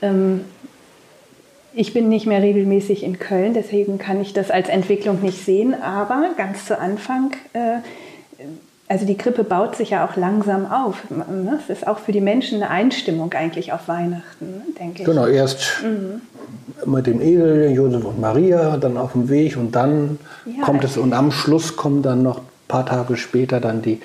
ähm, 0.00 0.44
ich 1.72 1.92
bin 1.92 2.08
nicht 2.08 2.26
mehr 2.26 2.42
regelmäßig 2.42 3.04
in 3.04 3.18
Köln, 3.18 3.54
deswegen 3.54 3.98
kann 3.98 4.20
ich 4.20 4.32
das 4.32 4.50
als 4.50 4.68
Entwicklung 4.68 5.20
nicht 5.22 5.44
sehen, 5.44 5.74
aber 5.80 6.30
ganz 6.36 6.66
zu 6.66 6.78
Anfang, 6.78 7.32
äh, 7.52 7.78
also 8.90 9.06
die 9.06 9.16
Krippe 9.16 9.44
baut 9.44 9.76
sich 9.76 9.90
ja 9.90 10.06
auch 10.06 10.16
langsam 10.16 10.70
auf. 10.70 11.08
Ne? 11.08 11.58
Es 11.62 11.70
ist 11.70 11.86
auch 11.86 11.98
für 11.98 12.12
die 12.12 12.20
Menschen 12.20 12.62
eine 12.62 12.70
Einstimmung 12.70 13.32
eigentlich 13.32 13.72
auf 13.72 13.88
Weihnachten, 13.88 14.62
denke 14.78 15.00
ich. 15.00 15.04
Genau, 15.06 15.26
erst 15.26 15.82
mhm 15.82 16.20
mit 16.86 17.06
dem 17.06 17.20
Esel, 17.20 17.70
Josef 17.72 18.04
und 18.04 18.20
Maria, 18.20 18.76
dann 18.76 18.96
auf 18.96 19.12
dem 19.12 19.28
Weg 19.28 19.56
und 19.56 19.74
dann 19.74 20.18
ja, 20.46 20.64
kommt 20.64 20.84
es 20.84 20.96
und 20.96 21.12
am 21.12 21.32
Schluss 21.32 21.76
kommen 21.76 22.02
dann 22.02 22.22
noch 22.22 22.38
ein 22.38 22.48
paar 22.68 22.86
Tage 22.86 23.16
später 23.16 23.60
dann 23.60 23.82
die 23.82 24.00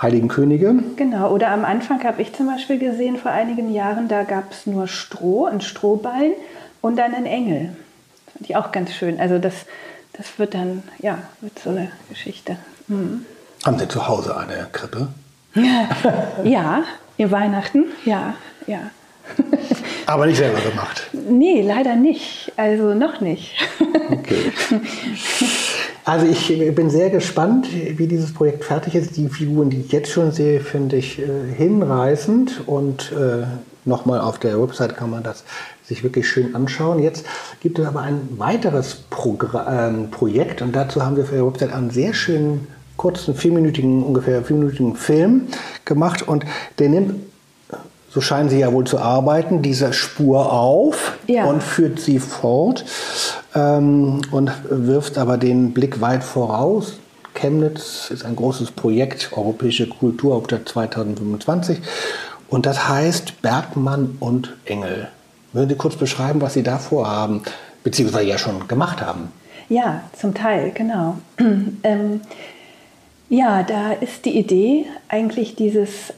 Heiligen 0.00 0.28
Könige. 0.28 0.74
Genau, 0.96 1.30
oder 1.32 1.50
am 1.50 1.64
Anfang 1.64 2.02
habe 2.04 2.20
ich 2.20 2.34
zum 2.34 2.46
Beispiel 2.46 2.78
gesehen, 2.78 3.16
vor 3.16 3.30
einigen 3.30 3.72
Jahren, 3.72 4.08
da 4.08 4.24
gab 4.24 4.52
es 4.52 4.66
nur 4.66 4.88
Stroh, 4.88 5.46
ein 5.46 5.60
Strohballen 5.60 6.32
und 6.80 6.96
dann 6.98 7.14
einen 7.14 7.26
Engel. 7.26 7.76
Das 8.26 8.34
fand 8.34 8.50
ich 8.50 8.56
auch 8.56 8.72
ganz 8.72 8.92
schön. 8.92 9.20
Also 9.20 9.38
das, 9.38 9.54
das 10.12 10.38
wird 10.38 10.54
dann, 10.54 10.82
ja, 10.98 11.18
wird 11.40 11.58
so 11.58 11.70
eine 11.70 11.90
Geschichte. 12.08 12.56
Mhm. 12.88 13.24
Haben 13.64 13.78
Sie 13.78 13.88
zu 13.88 14.06
Hause 14.06 14.36
eine 14.36 14.66
Krippe? 14.72 15.08
ja, 16.44 16.82
ihr 17.16 17.30
Weihnachten, 17.30 17.86
ja, 18.04 18.34
ja. 18.66 18.90
Aber 20.06 20.26
nicht 20.26 20.36
selber 20.36 20.60
gemacht? 20.60 21.08
Nee, 21.12 21.62
leider 21.62 21.96
nicht. 21.96 22.52
Also 22.56 22.92
noch 22.94 23.20
nicht. 23.20 23.54
Okay. 24.10 24.52
Also 26.06 26.26
ich 26.26 26.48
bin 26.74 26.90
sehr 26.90 27.08
gespannt, 27.08 27.66
wie 27.72 28.06
dieses 28.06 28.34
Projekt 28.34 28.62
fertig 28.62 28.94
ist. 28.94 29.16
Die 29.16 29.30
Figuren, 29.30 29.70
die 29.70 29.80
ich 29.80 29.90
jetzt 29.90 30.10
schon 30.10 30.32
sehe, 30.32 30.60
finde 30.60 30.96
ich 30.96 31.18
äh, 31.18 31.24
hinreißend. 31.56 32.68
Und 32.68 33.10
äh, 33.12 33.46
nochmal 33.86 34.20
auf 34.20 34.38
der 34.38 34.60
Website 34.60 34.98
kann 34.98 35.08
man 35.08 35.22
das 35.22 35.44
sich 35.82 36.04
wirklich 36.04 36.28
schön 36.28 36.54
anschauen. 36.54 37.02
Jetzt 37.02 37.24
gibt 37.60 37.78
es 37.78 37.86
aber 37.86 38.02
ein 38.02 38.20
weiteres 38.36 38.96
Progr 39.08 39.66
äh, 39.66 40.06
Projekt 40.08 40.60
und 40.60 40.76
dazu 40.76 41.02
haben 41.02 41.16
wir 41.16 41.24
für 41.24 41.36
die 41.36 41.46
Website 41.46 41.72
einen 41.72 41.88
sehr 41.88 42.12
schönen 42.12 42.66
kurzen, 42.96 43.34
vierminütigen, 43.34 44.02
ungefähr 44.02 44.42
vierminütigen 44.42 44.96
Film 44.96 45.48
gemacht 45.84 46.26
und 46.26 46.44
der 46.78 46.88
nimmt 46.88 47.14
so 48.14 48.20
scheinen 48.20 48.48
sie 48.48 48.60
ja 48.60 48.72
wohl 48.72 48.84
zu 48.84 49.00
arbeiten, 49.00 49.60
dieser 49.60 49.92
Spur 49.92 50.52
auf 50.52 51.18
ja. 51.26 51.46
und 51.46 51.64
führt 51.64 51.98
sie 51.98 52.20
fort 52.20 52.84
ähm, 53.56 54.20
und 54.30 54.52
wirft 54.70 55.18
aber 55.18 55.36
den 55.36 55.74
Blick 55.74 56.00
weit 56.00 56.22
voraus. 56.22 56.98
Chemnitz 57.34 58.10
ist 58.10 58.24
ein 58.24 58.36
großes 58.36 58.70
Projekt, 58.70 59.30
Europäische 59.32 59.88
Kulturhauptstadt 59.88 60.68
2025. 60.68 61.80
Und 62.48 62.66
das 62.66 62.88
heißt 62.88 63.42
Bergmann 63.42 64.16
und 64.20 64.54
Engel. 64.64 65.08
Würden 65.52 65.70
Sie 65.70 65.74
kurz 65.74 65.96
beschreiben, 65.96 66.40
was 66.40 66.54
Sie 66.54 66.62
da 66.62 66.78
vorhaben, 66.78 67.42
beziehungsweise 67.82 68.26
ja 68.26 68.38
schon 68.38 68.68
gemacht 68.68 69.00
haben? 69.00 69.32
Ja, 69.68 70.02
zum 70.16 70.34
Teil, 70.34 70.70
genau. 70.72 71.16
ähm, 71.82 72.20
ja, 73.34 73.62
da 73.62 73.92
ist 73.92 74.24
die 74.24 74.38
Idee 74.38 74.86
eigentlich 75.08 75.56
dieses 75.56 76.12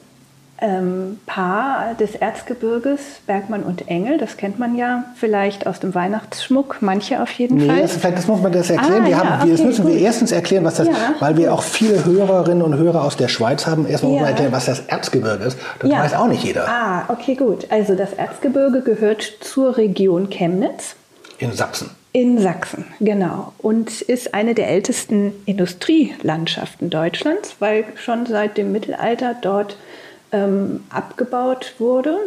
ähm, 0.59 1.19
Paar 1.25 1.93
des 1.99 2.15
Erzgebirges, 2.15 2.99
Bergmann 3.27 3.63
und 3.63 3.87
Engel. 3.87 4.17
Das 4.17 4.37
kennt 4.37 4.57
man 4.57 4.75
ja 4.75 5.05
vielleicht 5.15 5.67
aus 5.67 5.79
dem 5.79 5.93
Weihnachtsschmuck, 5.93 6.77
manche 6.81 7.21
auf 7.21 7.31
jeden 7.31 7.57
nee, 7.57 7.67
Fall. 7.67 7.81
Das, 7.81 7.99
das 7.99 8.27
muss 8.27 8.41
man 8.41 8.51
das 8.51 8.69
erklären. 8.69 9.03
Ah, 9.03 9.07
wir 9.07 9.17
haben, 9.17 9.29
ja, 9.29 9.39
okay, 9.41 9.51
das 9.51 9.61
müssen 9.61 9.85
gut. 9.85 9.93
wir 9.93 10.01
erstens 10.01 10.31
erklären, 10.31 10.63
was 10.63 10.75
das, 10.75 10.87
ja. 10.87 10.93
weil 11.19 11.37
wir 11.37 11.53
auch 11.53 11.61
viele 11.61 12.03
Hörerinnen 12.05 12.63
und 12.63 12.75
Hörer 12.75 13.03
aus 13.03 13.17
der 13.17 13.27
Schweiz 13.27 13.67
haben. 13.67 13.87
Erstmal 13.87 14.13
ja. 14.13 14.17
muss 14.17 14.21
man 14.21 14.29
erklären, 14.29 14.51
was 14.51 14.65
das 14.65 14.79
Erzgebirge 14.81 15.43
ist. 15.43 15.59
Das 15.79 15.91
weiß 15.91 16.13
auch 16.15 16.27
nicht 16.27 16.43
jeder. 16.43 16.67
Ah, 16.67 17.05
okay, 17.09 17.35
gut. 17.35 17.67
Also 17.69 17.95
das 17.95 18.13
Erzgebirge 18.13 18.81
gehört 18.81 19.21
zur 19.41 19.77
Region 19.77 20.29
Chemnitz. 20.29 20.95
In 21.37 21.53
Sachsen. 21.53 21.91
In 22.17 22.39
Sachsen, 22.39 22.85
genau. 22.99 23.53
Und 23.59 24.01
ist 24.01 24.33
eine 24.33 24.55
der 24.55 24.69
ältesten 24.69 25.33
Industrielandschaften 25.45 26.89
Deutschlands, 26.89 27.57
weil 27.59 27.85
schon 27.95 28.25
seit 28.25 28.57
dem 28.57 28.71
Mittelalter 28.71 29.35
dort 29.39 29.77
ähm, 30.31 30.79
abgebaut 30.89 31.75
wurde. 31.77 32.17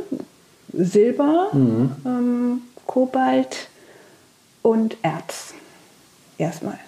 Silber, 0.72 1.48
mhm. 1.52 1.90
ähm, 2.06 2.60
Kobalt 2.86 3.66
und 4.62 4.96
Erz. 5.02 5.54
Erstmal. 6.38 6.78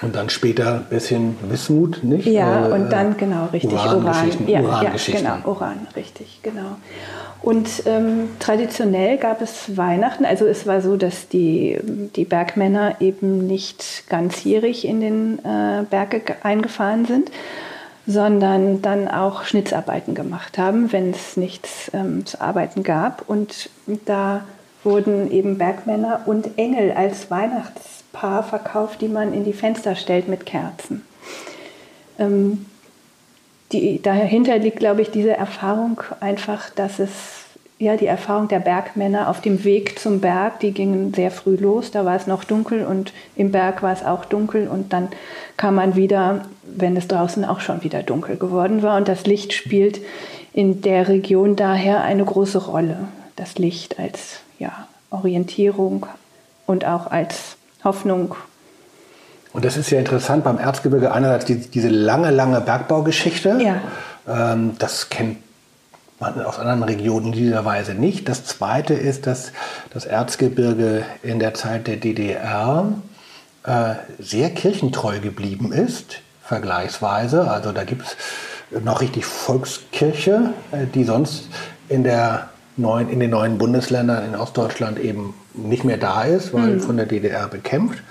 Und 0.00 0.14
dann 0.14 0.30
später 0.30 0.76
ein 0.76 0.84
bisschen 0.84 1.36
Wismut, 1.50 2.04
nicht? 2.04 2.26
Ja, 2.26 2.68
äh, 2.68 2.72
und 2.72 2.90
dann 2.90 3.16
genau 3.16 3.46
richtig 3.52 3.72
Uran. 3.72 4.04
Uran. 4.04 4.30
Ja, 4.46 4.60
Uran 4.60 4.84
ja, 4.84 4.92
genau, 5.12 5.50
Uran, 5.50 5.88
richtig, 5.96 6.38
genau. 6.44 6.76
Und 7.44 7.82
ähm, 7.84 8.30
traditionell 8.38 9.18
gab 9.18 9.42
es 9.42 9.76
Weihnachten, 9.76 10.24
also 10.24 10.46
es 10.46 10.66
war 10.66 10.80
so, 10.80 10.96
dass 10.96 11.28
die, 11.28 11.78
die 12.16 12.24
Bergmänner 12.24 12.96
eben 13.00 13.46
nicht 13.46 14.04
ganzjährig 14.08 14.86
in 14.86 15.02
den 15.02 15.38
äh, 15.44 15.84
Berge 15.90 16.22
eingefahren 16.42 17.04
sind, 17.04 17.30
sondern 18.06 18.80
dann 18.80 19.08
auch 19.08 19.44
Schnitzarbeiten 19.44 20.14
gemacht 20.14 20.56
haben, 20.56 20.90
wenn 20.90 21.10
es 21.10 21.36
nichts 21.36 21.90
ähm, 21.92 22.24
zu 22.24 22.40
arbeiten 22.40 22.82
gab. 22.82 23.28
Und 23.28 23.68
da 24.06 24.44
wurden 24.82 25.30
eben 25.30 25.58
Bergmänner 25.58 26.22
und 26.24 26.56
Engel 26.56 26.92
als 26.92 27.30
Weihnachtspaar 27.30 28.42
verkauft, 28.42 29.02
die 29.02 29.08
man 29.08 29.34
in 29.34 29.44
die 29.44 29.52
Fenster 29.52 29.96
stellt 29.96 30.28
mit 30.28 30.46
Kerzen. 30.46 31.02
Ähm, 32.18 32.64
die, 33.74 34.02
dahinter 34.02 34.58
liegt, 34.58 34.78
glaube 34.78 35.02
ich, 35.02 35.10
diese 35.10 35.36
Erfahrung 35.36 36.00
einfach, 36.20 36.70
dass 36.70 36.98
es 36.98 37.10
ja, 37.78 37.96
die 37.96 38.06
Erfahrung 38.06 38.46
der 38.46 38.60
Bergmänner 38.60 39.28
auf 39.28 39.40
dem 39.40 39.64
Weg 39.64 39.98
zum 39.98 40.20
Berg, 40.20 40.60
die 40.60 40.70
gingen 40.70 41.12
sehr 41.12 41.32
früh 41.32 41.56
los, 41.56 41.90
da 41.90 42.04
war 42.04 42.14
es 42.14 42.26
noch 42.28 42.44
dunkel 42.44 42.86
und 42.86 43.12
im 43.34 43.50
Berg 43.50 43.82
war 43.82 43.92
es 43.92 44.04
auch 44.04 44.24
dunkel 44.24 44.68
und 44.68 44.92
dann 44.92 45.08
kam 45.56 45.74
man 45.74 45.96
wieder, 45.96 46.46
wenn 46.62 46.96
es 46.96 47.08
draußen 47.08 47.44
auch 47.44 47.60
schon 47.60 47.82
wieder 47.82 48.02
dunkel 48.02 48.36
geworden 48.36 48.82
war 48.82 48.96
und 48.96 49.08
das 49.08 49.26
Licht 49.26 49.52
spielt 49.52 50.00
in 50.52 50.82
der 50.82 51.08
Region 51.08 51.56
daher 51.56 52.02
eine 52.02 52.24
große 52.24 52.58
Rolle. 52.58 53.08
Das 53.34 53.58
Licht 53.58 53.98
als 53.98 54.40
ja, 54.60 54.86
Orientierung 55.10 56.06
und 56.66 56.84
auch 56.84 57.08
als 57.08 57.56
Hoffnung. 57.82 58.36
Und 59.54 59.64
das 59.64 59.76
ist 59.76 59.88
ja 59.90 60.00
interessant 60.00 60.42
beim 60.42 60.58
Erzgebirge 60.58 61.12
einerseits 61.12 61.44
die, 61.44 61.56
diese 61.56 61.88
lange, 61.88 62.32
lange 62.32 62.60
Bergbaugeschichte. 62.60 63.60
Ja. 63.62 63.80
Ähm, 64.26 64.72
das 64.80 65.10
kennt 65.10 65.38
man 66.18 66.42
aus 66.42 66.58
anderen 66.58 66.82
Regionen 66.82 67.26
in 67.26 67.32
dieser 67.32 67.64
Weise 67.64 67.94
nicht. 67.94 68.28
Das 68.28 68.44
Zweite 68.44 68.94
ist, 68.94 69.28
dass 69.28 69.52
das 69.90 70.06
Erzgebirge 70.06 71.04
in 71.22 71.38
der 71.38 71.54
Zeit 71.54 71.86
der 71.86 71.98
DDR 71.98 72.94
äh, 73.62 73.94
sehr 74.18 74.50
kirchentreu 74.50 75.20
geblieben 75.20 75.72
ist, 75.72 76.16
vergleichsweise. 76.42 77.48
Also 77.48 77.70
da 77.70 77.84
gibt 77.84 78.02
es 78.02 78.82
noch 78.82 79.00
richtig 79.02 79.24
Volkskirche, 79.24 80.50
äh, 80.72 80.86
die 80.92 81.04
sonst 81.04 81.48
in, 81.88 82.02
der 82.02 82.48
neuen, 82.76 83.08
in 83.08 83.20
den 83.20 83.30
neuen 83.30 83.56
Bundesländern 83.56 84.24
in 84.26 84.34
Ostdeutschland 84.34 84.98
eben 84.98 85.32
nicht 85.54 85.84
mehr 85.84 85.96
da 85.98 86.24
ist, 86.24 86.52
weil 86.52 86.74
mhm. 86.74 86.80
von 86.80 86.96
der 86.96 87.06
DDR 87.06 87.46
bekämpft. 87.46 88.02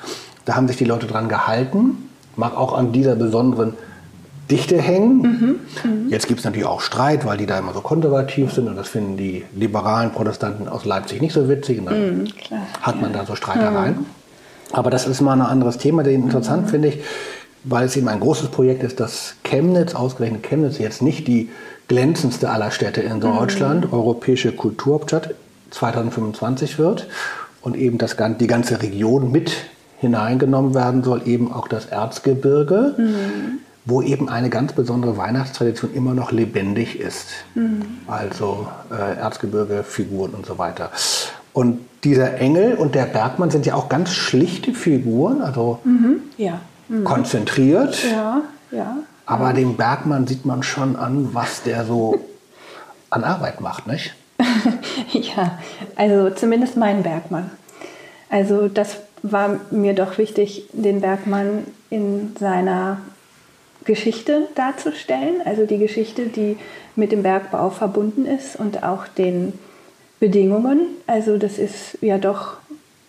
Da 0.45 0.55
haben 0.55 0.67
sich 0.67 0.77
die 0.77 0.85
Leute 0.85 1.07
dran 1.07 1.29
gehalten, 1.29 2.09
mag 2.35 2.57
auch 2.57 2.73
an 2.73 2.91
dieser 2.91 3.15
besonderen 3.15 3.73
Dichte 4.51 4.81
hängen. 4.81 5.21
Mhm. 5.21 5.59
Mhm. 5.83 6.09
Jetzt 6.09 6.27
gibt 6.27 6.39
es 6.39 6.45
natürlich 6.45 6.67
auch 6.67 6.81
Streit, 6.81 7.25
weil 7.25 7.37
die 7.37 7.45
da 7.45 7.57
immer 7.57 7.73
so 7.73 7.81
konservativ 7.81 8.51
sind 8.51 8.67
und 8.67 8.75
das 8.75 8.89
finden 8.89 9.17
die 9.17 9.45
liberalen 9.55 10.11
Protestanten 10.11 10.67
aus 10.67 10.85
Leipzig 10.85 11.21
nicht 11.21 11.33
so 11.33 11.47
witzig. 11.47 11.79
Und 11.79 11.85
dann 11.85 12.17
mhm, 12.17 12.27
hat 12.81 13.01
man 13.01 13.13
da 13.13 13.25
so 13.25 13.35
Streitereien. 13.35 13.99
Mhm. 13.99 14.05
Aber 14.73 14.89
das 14.89 15.07
ist 15.07 15.21
mal 15.21 15.33
ein 15.33 15.41
anderes 15.41 15.77
Thema, 15.77 16.03
den 16.03 16.23
interessant 16.23 16.69
finde 16.69 16.89
ich, 16.89 16.99
weil 17.63 17.85
es 17.85 17.95
eben 17.95 18.07
ein 18.09 18.19
großes 18.19 18.49
Projekt 18.49 18.83
ist, 18.83 18.99
dass 18.99 19.35
Chemnitz, 19.43 19.95
ausgerechnet 19.95 20.43
Chemnitz, 20.43 20.79
jetzt 20.79 21.01
nicht 21.01 21.27
die 21.27 21.49
glänzendste 21.87 22.49
aller 22.49 22.71
Städte 22.71 23.01
in 23.01 23.21
Deutschland, 23.21 23.85
mhm. 23.85 23.93
europäische 23.93 24.51
Kulturhauptstadt 24.51 25.35
2025 25.71 26.79
wird 26.79 27.07
und 27.61 27.77
eben 27.77 27.97
das, 27.97 28.17
die 28.39 28.47
ganze 28.47 28.81
Region 28.81 29.31
mit 29.31 29.53
hineingenommen 30.03 30.75
werden 30.75 31.03
soll, 31.03 31.21
eben 31.25 31.51
auch 31.51 31.67
das 31.67 31.87
Erzgebirge. 31.87 32.93
Mhm 32.97 33.59
wo 33.85 34.01
eben 34.01 34.29
eine 34.29 34.49
ganz 34.49 34.73
besondere 34.73 35.17
Weihnachtstradition 35.17 35.93
immer 35.93 36.13
noch 36.13 36.31
lebendig 36.31 36.99
ist. 36.99 37.27
Mhm. 37.53 37.81
Also 38.07 38.67
äh, 38.91 39.17
Erzgebirge, 39.17 39.83
Figuren 39.83 40.31
und 40.31 40.45
so 40.45 40.57
weiter. 40.57 40.89
Und 41.51 41.79
dieser 42.03 42.37
Engel 42.39 42.75
und 42.75 42.95
der 42.95 43.05
Bergmann 43.05 43.51
sind 43.51 43.65
ja 43.65 43.75
auch 43.75 43.89
ganz 43.89 44.11
schlichte 44.11 44.73
Figuren, 44.73 45.41
also 45.41 45.79
mhm. 45.83 46.21
Ja. 46.37 46.61
Mhm. 46.87 47.03
konzentriert. 47.03 48.03
Ja, 48.09 48.41
ja. 48.71 48.97
Aber 49.25 49.53
dem 49.53 49.77
Bergmann 49.77 50.27
sieht 50.27 50.45
man 50.45 50.63
schon 50.63 50.95
an, 50.95 51.33
was 51.33 51.63
der 51.63 51.85
so 51.85 52.19
an 53.09 53.23
Arbeit 53.23 53.61
macht, 53.61 53.87
nicht? 53.87 54.15
ja, 55.11 55.59
also 55.95 56.29
zumindest 56.29 56.77
mein 56.77 57.03
Bergmann. 57.03 57.51
Also 58.29 58.67
das 58.67 58.97
war 59.23 59.61
mir 59.71 59.93
doch 59.93 60.17
wichtig, 60.17 60.67
den 60.73 61.01
Bergmann 61.01 61.65
in 61.89 62.35
seiner 62.39 62.99
Geschichte 63.85 64.47
darzustellen, 64.55 65.35
also 65.45 65.65
die 65.65 65.77
Geschichte, 65.77 66.27
die 66.27 66.57
mit 66.95 67.11
dem 67.11 67.23
Bergbau 67.23 67.69
verbunden 67.69 68.25
ist 68.25 68.57
und 68.57 68.83
auch 68.83 69.07
den 69.07 69.53
Bedingungen. 70.19 70.87
Also 71.07 71.37
das 71.37 71.57
ist 71.57 71.97
ja 72.01 72.17
doch, 72.17 72.57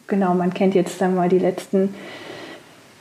genau, 0.07 0.35
man 0.35 0.55
kennt 0.55 0.75
jetzt, 0.75 1.01
wir 1.01 1.09
mal, 1.09 1.29
die 1.29 1.39
letzten 1.39 1.95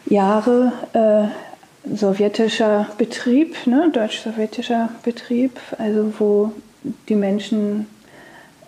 Jahre 0.06 0.74
äh, 0.94 1.96
sowjetischer 1.96 2.90
Betrieb, 2.98 3.56
ne, 3.66 3.90
deutsch-sowjetischer 3.92 4.90
Betrieb, 5.04 5.60
also 5.78 6.14
wo 6.20 6.52
die 7.10 7.16
Menschen 7.16 7.88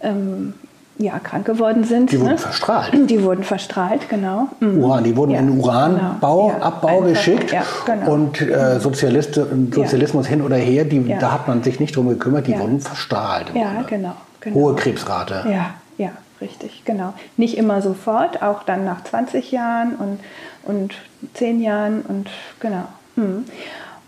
ähm, 0.01 0.53
ja, 0.97 1.19
krank 1.19 1.45
geworden 1.45 1.83
sind. 1.83 2.11
Die 2.11 2.19
wurden 2.19 2.31
ne? 2.31 2.37
verstrahlt. 2.37 2.93
Die 3.09 3.23
wurden 3.23 3.43
verstrahlt, 3.43 4.09
genau. 4.09 4.47
Mhm. 4.59 4.83
Uran, 4.83 5.03
die 5.03 5.15
wurden 5.15 5.31
ja, 5.31 5.39
in 5.39 5.59
Uranbau, 5.59 6.47
genau. 6.47 6.65
Abbau 6.65 6.87
Einfach, 6.99 7.09
geschickt 7.09 7.51
ja, 7.51 7.63
genau. 7.85 8.13
und 8.13 8.41
äh, 8.41 8.79
Sozialist, 8.79 9.39
Sozialismus 9.71 10.25
ja. 10.25 10.31
hin 10.31 10.41
oder 10.41 10.55
her, 10.55 10.85
die, 10.85 11.15
da 11.19 11.31
hat 11.33 11.47
man 11.47 11.63
sich 11.63 11.79
nicht 11.79 11.95
drum 11.95 12.09
gekümmert, 12.09 12.47
die 12.47 12.57
wurden 12.57 12.79
verstrahlt. 12.79 13.51
Ja, 13.53 13.83
genau, 13.87 14.13
genau, 14.39 14.55
Hohe 14.55 14.75
Krebsrate. 14.75 15.43
Ja, 15.49 15.71
ja, 15.97 16.11
richtig, 16.39 16.83
genau. 16.85 17.13
Nicht 17.35 17.57
immer 17.57 17.81
sofort, 17.81 18.41
auch 18.41 18.63
dann 18.63 18.85
nach 18.85 19.03
20 19.03 19.51
Jahren 19.51 19.95
und, 19.95 20.19
und 20.63 20.95
10 21.33 21.61
Jahren 21.61 22.01
und 22.01 22.29
genau. 22.59 22.87
Mhm. 23.15 23.45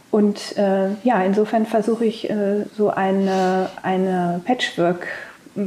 Und 0.10 0.58
äh, 0.58 0.90
ja, 1.04 1.22
insofern 1.24 1.66
versuche 1.66 2.06
ich 2.06 2.30
äh, 2.30 2.64
so 2.78 2.90
eine, 2.90 3.70
eine 3.84 4.42
Patchwork- 4.46 5.08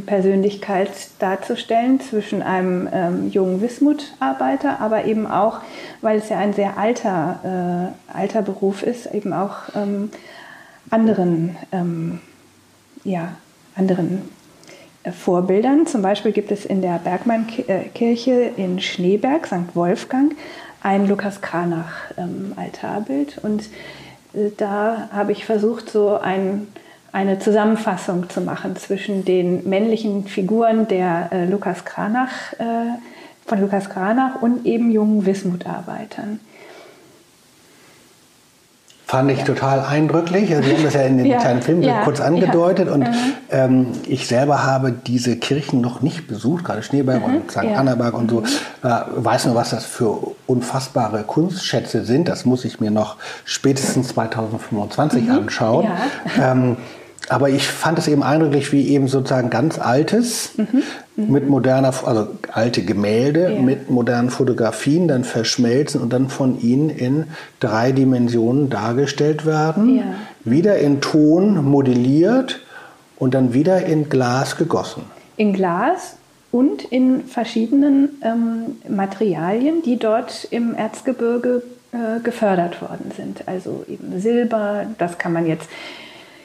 Persönlichkeit 0.07 0.91
darzustellen 1.19 2.01
zwischen 2.01 2.43
einem 2.43 2.89
ähm, 2.93 3.31
jungen 3.31 3.61
Wismut-Arbeiter, 3.61 4.81
aber 4.81 5.05
eben 5.05 5.27
auch, 5.27 5.61
weil 6.01 6.19
es 6.19 6.29
ja 6.29 6.39
ein 6.39 6.53
sehr 6.53 6.79
alter, 6.79 7.93
äh, 8.13 8.17
alter 8.17 8.43
Beruf 8.43 8.83
ist, 8.83 9.07
eben 9.13 9.33
auch 9.33 9.57
ähm, 9.75 10.11
anderen, 10.91 11.57
ähm, 11.73 12.21
ja, 13.05 13.37
anderen 13.75 14.23
äh, 15.03 15.13
Vorbildern. 15.13 15.87
Zum 15.87 16.03
Beispiel 16.03 16.33
gibt 16.33 16.53
es 16.53 16.65
in 16.65 16.83
der 16.83 16.99
Bergmannkirche 16.99 18.53
in 18.57 18.81
Schneeberg, 18.81 19.47
St. 19.47 19.75
Wolfgang, 19.75 20.35
ein 20.83 21.09
Lukas 21.09 21.41
Kranach-Altarbild. 21.41 23.39
Ähm, 23.39 23.43
Und 23.43 23.63
äh, 24.35 24.51
da 24.57 25.09
habe 25.13 25.33
ich 25.33 25.45
versucht, 25.45 25.91
so 25.91 26.17
ein 26.17 26.69
eine 27.13 27.39
Zusammenfassung 27.39 28.29
zu 28.31 28.41
machen 28.41 28.77
zwischen 28.77 29.25
den 29.25 29.69
männlichen 29.69 30.27
Figuren 30.27 30.87
der 30.89 31.29
äh, 31.33 31.45
Lukas 31.47 31.85
Kranach, 31.85 32.53
äh, 32.59 32.65
von 33.47 33.61
Lukas 33.61 33.91
Kranach 33.91 34.41
und 34.43 34.65
eben 34.65 34.91
jungen 34.91 35.27
Wismutarbeitern. 35.27 36.41
Fand 39.07 39.29
ich 39.33 39.43
total 39.43 39.81
eindrücklich. 39.81 40.55
Also 40.55 40.69
Sie 40.69 40.77
haben 40.77 40.85
das 40.85 40.95
ja 40.95 41.01
in 41.03 41.19
den 41.19 41.27
Ja, 41.31 41.39
kleinen 41.39 41.63
Film 41.63 41.83
ja, 41.83 42.03
kurz 42.05 42.21
ja. 42.21 42.27
angedeutet. 42.27 42.89
Und 42.89 43.01
Mhm. 43.01 43.33
ähm, 43.51 43.87
ich 44.07 44.29
selber 44.29 44.63
habe 44.63 44.93
diese 44.93 45.35
Kirchen 45.37 45.81
noch 45.81 46.01
nicht 46.01 46.29
besucht, 46.29 46.65
gerade 46.65 46.85
Schneeberg 46.85 47.25
und 47.25 47.51
St. 47.51 47.57
Mhm. 47.57 47.63
ja. 47.65 47.71
Mhm. 47.71 47.77
Annaberg 47.79 48.15
und 48.15 48.31
so. 48.31 48.43
Äh, 48.85 49.01
weiß 49.17 49.47
nur, 49.47 49.57
was 49.57 49.71
das 49.71 49.85
für 49.85 50.17
unfassbare 50.47 51.25
Kunstschätze 51.25 52.05
sind. 52.05 52.29
Das 52.29 52.45
muss 52.45 52.65
ich 52.65 52.79
mir 52.79 52.93
noch 52.93 53.17
spätestens 53.45 54.09
2025 54.11 55.29
anschauen. 55.29 55.87
Mhm. 55.87 56.41
Ja. 56.41 56.53
Ähm, 56.53 56.77
aber 57.29 57.49
ich 57.51 57.67
fand 57.69 57.99
es 57.99 58.09
eben 58.09 58.23
eindrücklich, 58.23 58.73
wie 58.73 58.89
eben 58.89 59.07
sozusagen 59.07 59.51
ganz 59.51 59.79
Altes 59.79 60.53
mit 61.17 61.49
moderner, 61.49 61.93
also 62.05 62.29
alte 62.53 62.83
Gemälde 62.83 63.49
Mhm. 63.51 63.55
Ja. 63.57 63.63
mit 63.63 63.91
modernen 63.91 64.31
Fotografien 64.31 65.07
dann 65.07 65.23
verschmelzen 65.25 66.01
und 66.01 66.13
dann 66.13 66.29
von 66.29 66.61
ihnen 66.61 66.91
in 66.91 67.25
drei 67.61 67.93
Dimensionen 67.93 68.71
dargestellt 68.71 69.45
werden, 69.47 69.97
Ja. 69.99 70.05
wieder 70.45 70.79
in 70.79 71.01
Ton 71.01 71.63
modelliert 71.65 72.61
und 73.19 73.35
dann 73.35 73.53
wieder 73.53 73.85
in 73.85 74.09
Glas 74.09 74.57
gegossen. 74.57 75.03
in 75.37 75.53
Glas 75.53 76.17
und 76.53 76.85
in 76.85 77.25
verschiedenen 77.25 78.11
ähm, 78.23 78.77
Materialien, 78.95 79.83
die 79.85 79.99
dort 79.99 80.47
im 80.51 80.75
Erzgebirge 80.75 81.63
äh, 81.93 82.21
gefördert 82.23 82.83
worden 82.83 83.11
sind. 83.17 83.47
Also 83.47 83.85
eben 83.89 84.21
Silber, 84.21 84.85
das 84.99 85.17
kann 85.19 85.33
man 85.33 85.47
jetzt 85.47 85.69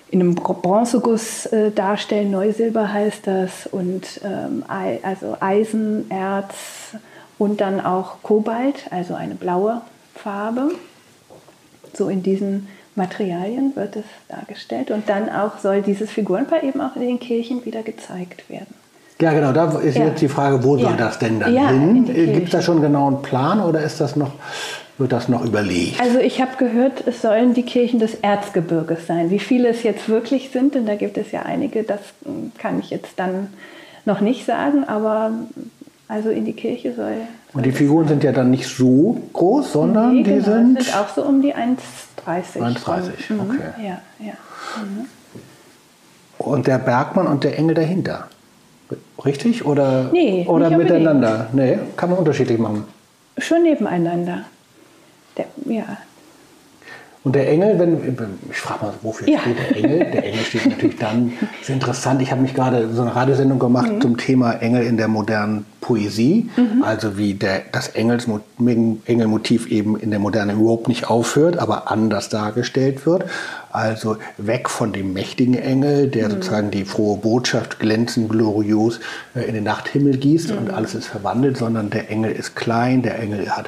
in 0.09 0.21
einem 0.21 0.35
Bronzeguss 0.35 1.47
äh, 1.47 1.71
darstellen, 1.71 2.31
Neusilber 2.31 2.91
heißt 2.93 3.27
das, 3.27 3.67
und 3.71 4.21
ähm, 4.23 4.63
also 5.03 5.35
Eisen, 5.39 6.09
Erz 6.09 6.53
und 7.37 7.59
dann 7.61 7.81
auch 7.81 8.21
Kobalt, 8.23 8.85
also 8.91 9.13
eine 9.15 9.35
blaue 9.35 9.81
Farbe. 10.13 10.69
So 11.93 12.07
in 12.09 12.23
diesen 12.23 12.67
Materialien 12.95 13.75
wird 13.75 13.95
es 13.97 14.05
dargestellt 14.29 14.89
und 14.91 15.09
dann 15.09 15.29
auch 15.29 15.57
soll 15.59 15.81
dieses 15.81 16.09
Figurenpaar 16.11 16.63
eben 16.63 16.79
auch 16.81 16.95
in 16.95 17.01
den 17.01 17.19
Kirchen 17.19 17.65
wieder 17.65 17.83
gezeigt 17.83 18.49
werden. 18.49 18.73
Ja, 19.21 19.31
genau, 19.33 19.51
da 19.53 19.77
ist 19.79 19.97
Ja. 19.97 20.05
jetzt 20.07 20.21
die 20.21 20.27
Frage, 20.29 20.63
wo 20.63 20.77
soll 20.77 20.91
Ja. 20.91 20.97
das 20.97 21.19
denn 21.19 21.39
dann 21.39 21.53
Ja, 21.53 21.69
in 21.69 22.05
hin? 22.05 22.05
die 22.05 22.25
Gibt 22.33 22.45
es 22.47 22.51
da 22.51 22.61
schon 22.61 22.81
genau 22.81 23.07
einen 23.07 23.21
Plan 23.21 23.59
oder 23.61 23.81
ist 23.81 23.99
das 23.99 24.15
noch, 24.15 24.31
wird 24.97 25.11
das 25.11 25.27
noch 25.27 25.43
überlegt? 25.45 25.99
Also 25.99 26.19
ich 26.19 26.41
habe 26.41 26.51
gehört, 26.57 27.05
es 27.07 27.21
sollen 27.21 27.53
die 27.53 27.63
Kirchen 27.63 27.99
des 27.99 28.15
Erzgebirges 28.15 29.07
sein. 29.07 29.29
Wie 29.29 29.39
viele 29.39 29.67
es 29.69 29.83
jetzt 29.83 30.07
wirklich 30.09 30.51
sind, 30.51 30.75
und 30.75 30.85
da 30.85 30.95
gibt 30.95 31.17
es 31.17 31.31
ja 31.31 31.41
einige, 31.43 31.83
das 31.83 31.99
kann 32.57 32.79
ich 32.79 32.89
jetzt 32.91 33.13
dann 33.17 33.47
noch 34.05 34.21
nicht 34.21 34.45
sagen, 34.45 34.83
aber 34.85 35.31
also 36.07 36.29
in 36.29 36.45
die 36.45 36.53
Kirche 36.53 36.93
soll. 36.93 37.13
Und 37.53 37.65
die 37.65 37.71
Figuren 37.71 38.07
sind 38.07 38.23
ja 38.23 38.31
dann 38.31 38.51
nicht 38.51 38.67
so 38.67 39.17
groß, 39.33 39.71
sondern 39.73 40.13
Nee, 40.15 40.23
die 40.23 40.33
genau, 40.33 40.43
sind... 40.45 40.81
sind 40.83 40.95
auch 40.97 41.09
so 41.09 41.23
um 41.23 41.41
die 41.41 41.53
1,30. 41.55 41.77
1,30, 42.59 43.11
Mhm, 43.29 43.39
okay. 43.39 43.85
Ja, 43.87 44.01
ja. 44.25 44.33
Und 46.37 46.67
der 46.67 46.77
Bergmann 46.79 47.27
und 47.27 47.43
der 47.43 47.57
Engel 47.57 47.75
dahinter. 47.75 48.27
Richtig? 49.23 49.65
Oder, 49.65 50.09
Nee, 50.11 50.45
oder 50.47 50.67
unbedingt. 50.67 50.83
miteinander? 50.83 51.47
Nee, 51.53 51.79
kann 51.95 52.09
man 52.09 52.19
unterschiedlich 52.19 52.59
machen. 52.59 52.83
Schon 53.37 53.63
nebeneinander. 53.63 54.45
Der, 55.37 55.45
ja. 55.65 55.97
Und 57.23 57.33
der 57.33 57.49
Engel, 57.49 57.79
wenn, 57.79 58.17
ich 58.51 58.57
frage 58.57 58.85
mal, 58.85 58.93
wofür 59.01 59.27
Ja. 59.27 59.39
steht 59.39 59.57
der 59.57 59.75
Engel? 59.77 60.11
Der 60.11 60.25
Engel 60.27 60.43
steht 60.45 60.67
natürlich 60.67 60.97
dann, 60.97 61.33
ist 61.59 61.71
interessant, 61.71 62.21
ich 62.21 62.29
habe 62.29 62.41
mich 62.43 62.53
gerade 62.53 62.93
so 62.93 63.01
eine 63.01 63.15
Radiosendung 63.15 63.57
gemacht 63.57 63.91
Mhm. 63.91 64.01
zum 64.01 64.17
Thema 64.17 64.53
Engel 64.61 64.85
in 64.85 64.95
der 64.97 65.07
modernen 65.07 65.65
Poesie, 65.81 66.49
also 66.83 67.17
wie 67.17 67.33
der, 67.33 67.63
das 67.71 67.95
Engelsmo- 67.95 68.41
Engelmotiv 69.07 69.71
eben 69.71 69.97
in 69.99 70.11
der 70.11 70.19
Moderne 70.19 70.53
überhaupt 70.53 70.87
nicht 70.87 71.09
aufhört, 71.09 71.57
aber 71.57 71.89
anders 71.89 72.29
dargestellt 72.29 73.07
wird. 73.07 73.25
Also 73.71 74.17
weg 74.37 74.69
von 74.69 74.93
dem 74.93 75.13
mächtigen 75.13 75.55
Engel, 75.55 76.05
Mhm. 76.05 76.11
der 76.11 76.29
sozusagen 76.29 76.69
die 76.69 76.85
frohe 76.85 77.17
Botschaft 77.17 77.79
glänzend, 77.79 78.29
glorios 78.29 78.99
äh, 79.35 79.41
in 79.45 79.55
den 79.55 79.63
Nachthimmel 79.63 80.17
gießt 80.17 80.51
und 80.51 80.65
Mhm. 80.69 80.75
alles 80.75 80.93
ist 80.93 81.07
verwandelt, 81.07 81.57
sondern 81.57 81.89
der 81.89 82.11
Engel 82.11 82.31
ist 82.33 82.55
klein, 82.55 83.01
der 83.01 83.17
Engel 83.19 83.49
hat 83.49 83.67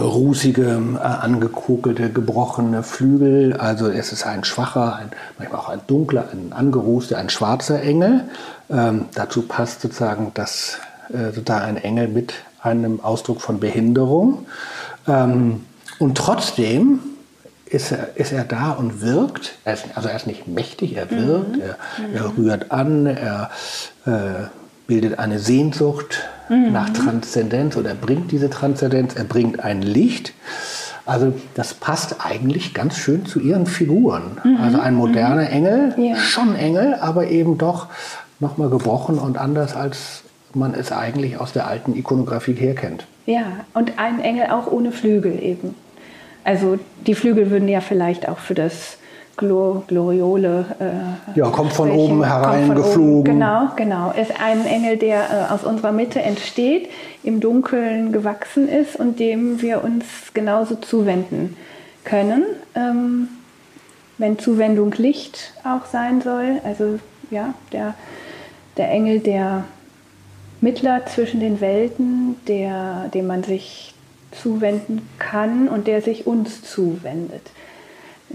rußige, 0.00 0.58
äh, 0.58 0.98
angekokelte, 0.98 2.10
gebrochene 2.10 2.82
Flügel. 2.82 3.54
Also 3.54 3.88
es 3.88 4.12
ist 4.12 4.26
ein 4.26 4.44
schwacher, 4.44 4.96
ein, 4.96 5.10
manchmal 5.38 5.60
auch 5.60 5.68
ein 5.68 5.80
dunkler, 5.86 6.28
ein 6.32 6.52
angerußter, 6.52 7.18
ein 7.18 7.30
schwarzer 7.30 7.82
Engel. 7.82 8.24
Ähm, 8.70 9.06
dazu 9.14 9.42
passt 9.42 9.80
sozusagen, 9.80 10.32
das, 10.34 10.78
äh, 11.10 11.32
sozusagen 11.32 11.64
ein 11.64 11.76
Engel 11.76 12.08
mit 12.08 12.34
einem 12.62 13.00
Ausdruck 13.00 13.40
von 13.40 13.60
Behinderung. 13.60 14.46
Ähm, 15.06 15.64
und 15.98 16.16
trotzdem 16.16 17.00
ist 17.66 17.92
er, 17.92 18.16
ist 18.16 18.32
er 18.32 18.44
da 18.44 18.72
und 18.72 19.02
wirkt. 19.02 19.58
Er 19.64 19.74
ist, 19.74 19.84
also 19.94 20.08
er 20.08 20.16
ist 20.16 20.26
nicht 20.26 20.48
mächtig, 20.48 20.96
er 20.96 21.10
wirkt, 21.10 21.58
er, 21.58 21.76
er 22.14 22.36
rührt 22.36 22.70
an, 22.70 23.06
er 23.06 23.50
äh, 24.06 24.46
bildet 24.86 25.18
eine 25.18 25.38
Sehnsucht 25.38 26.28
nach 26.48 26.90
Transzendenz 26.90 27.76
oder 27.76 27.90
er 27.90 27.94
bringt 27.94 28.32
diese 28.32 28.50
Transzendenz, 28.50 29.14
er 29.14 29.24
bringt 29.24 29.60
ein 29.64 29.82
Licht. 29.82 30.32
Also 31.06 31.32
das 31.54 31.74
passt 31.74 32.16
eigentlich 32.24 32.74
ganz 32.74 32.96
schön 32.96 33.24
zu 33.24 33.40
ihren 33.40 33.66
Figuren. 33.66 34.38
Also 34.62 34.78
ein 34.78 34.94
moderner 34.94 35.48
Engel, 35.50 35.94
Ja. 35.96 36.16
schon 36.16 36.54
Engel, 36.54 36.94
aber 36.94 37.28
eben 37.28 37.56
doch 37.58 37.86
nochmal 38.40 38.68
gebrochen 38.68 39.18
und 39.18 39.38
anders, 39.38 39.74
als 39.74 40.22
man 40.54 40.74
es 40.74 40.92
eigentlich 40.92 41.38
aus 41.40 41.52
der 41.52 41.66
alten 41.66 41.96
Ikonografie 41.96 42.54
her 42.54 42.74
kennt. 42.74 43.06
Ja, 43.26 43.42
und 43.74 43.98
ein 43.98 44.20
Engel 44.20 44.46
auch 44.50 44.70
ohne 44.70 44.92
Flügel 44.92 45.42
eben. 45.42 45.74
Also 46.44 46.78
die 47.06 47.14
Flügel 47.14 47.50
würden 47.50 47.68
ja 47.68 47.80
vielleicht 47.80 48.28
auch 48.28 48.38
für 48.38 48.54
das 48.54 48.96
Glor 49.38 49.84
Gloriole. 49.86 50.66
Äh, 50.78 51.38
Ja, 51.38 51.48
kommt 51.48 51.72
von 51.72 51.88
sprechen. 51.88 52.04
oben 52.04 52.24
hereingeflogen. 52.24 53.24
Genau, 53.24 53.68
genau. 53.76 54.10
Ist 54.12 54.32
ein 54.38 54.66
Engel, 54.66 54.98
der 54.98 55.20
äh, 55.48 55.52
aus 55.52 55.64
unserer 55.64 55.92
Mitte 55.92 56.20
entsteht, 56.20 56.90
im 57.22 57.40
Dunkeln 57.40 58.12
gewachsen 58.12 58.68
ist 58.68 58.96
und 58.96 59.18
dem 59.18 59.62
wir 59.62 59.82
uns 59.82 60.04
genauso 60.34 60.74
zuwenden 60.74 61.56
können. 62.04 62.44
Ähm, 62.74 63.28
wenn 64.18 64.38
Zuwendung 64.38 64.92
Licht 64.92 65.54
auch 65.64 65.86
sein 65.86 66.20
soll. 66.20 66.60
Also 66.64 66.98
ja, 67.30 67.54
der, 67.72 67.94
der 68.76 68.90
Engel, 68.90 69.20
der 69.20 69.64
Mittler 70.60 71.06
zwischen 71.06 71.40
den 71.40 71.60
Welten, 71.60 72.36
der, 72.48 73.08
dem 73.14 73.28
man 73.28 73.44
sich 73.44 73.94
zuwenden 74.32 75.08
kann 75.18 75.68
und 75.68 75.86
der 75.86 76.02
sich 76.02 76.26
uns 76.26 76.62
zuwendet. 76.62 77.42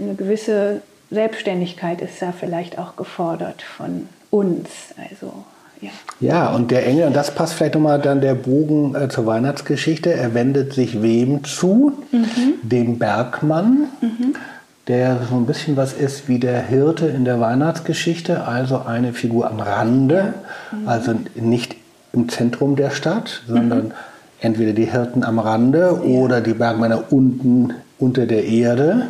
Eine 0.00 0.14
gewisse 0.14 0.82
Selbstständigkeit 1.14 2.00
ist 2.00 2.20
da 2.20 2.32
vielleicht 2.32 2.78
auch 2.78 2.96
gefordert 2.96 3.62
von 3.62 4.08
uns. 4.30 4.68
Also 5.10 5.32
ja. 5.80 5.90
Ja, 6.20 6.48
und 6.50 6.70
der 6.70 6.86
Engel, 6.86 7.06
und 7.06 7.16
das 7.16 7.34
passt 7.34 7.54
vielleicht 7.54 7.74
nochmal 7.74 8.00
dann 8.00 8.20
der 8.20 8.34
Bogen 8.34 8.94
äh, 8.94 9.08
zur 9.08 9.26
Weihnachtsgeschichte, 9.26 10.12
er 10.12 10.34
wendet 10.34 10.72
sich 10.72 11.02
wem 11.02 11.44
zu? 11.44 11.92
Dem 12.62 12.98
Bergmann, 12.98 13.88
der 14.86 15.20
so 15.28 15.36
ein 15.36 15.46
bisschen 15.46 15.76
was 15.76 15.92
ist 15.92 16.28
wie 16.28 16.38
der 16.38 16.62
Hirte 16.62 17.06
in 17.06 17.24
der 17.24 17.40
Weihnachtsgeschichte, 17.40 18.46
also 18.46 18.82
eine 18.86 19.12
Figur 19.12 19.50
am 19.50 19.60
Rande, 19.60 20.34
also 20.86 21.14
nicht 21.34 21.76
im 22.12 22.28
Zentrum 22.28 22.76
der 22.76 22.90
Stadt, 22.90 23.42
sondern 23.46 23.92
entweder 24.40 24.72
die 24.72 24.90
Hirten 24.90 25.24
am 25.24 25.38
Rande 25.38 26.02
oder 26.02 26.40
die 26.40 26.54
Bergmänner 26.54 27.04
unten 27.10 27.74
unter 27.98 28.26
der 28.26 28.44
Erde. 28.44 29.08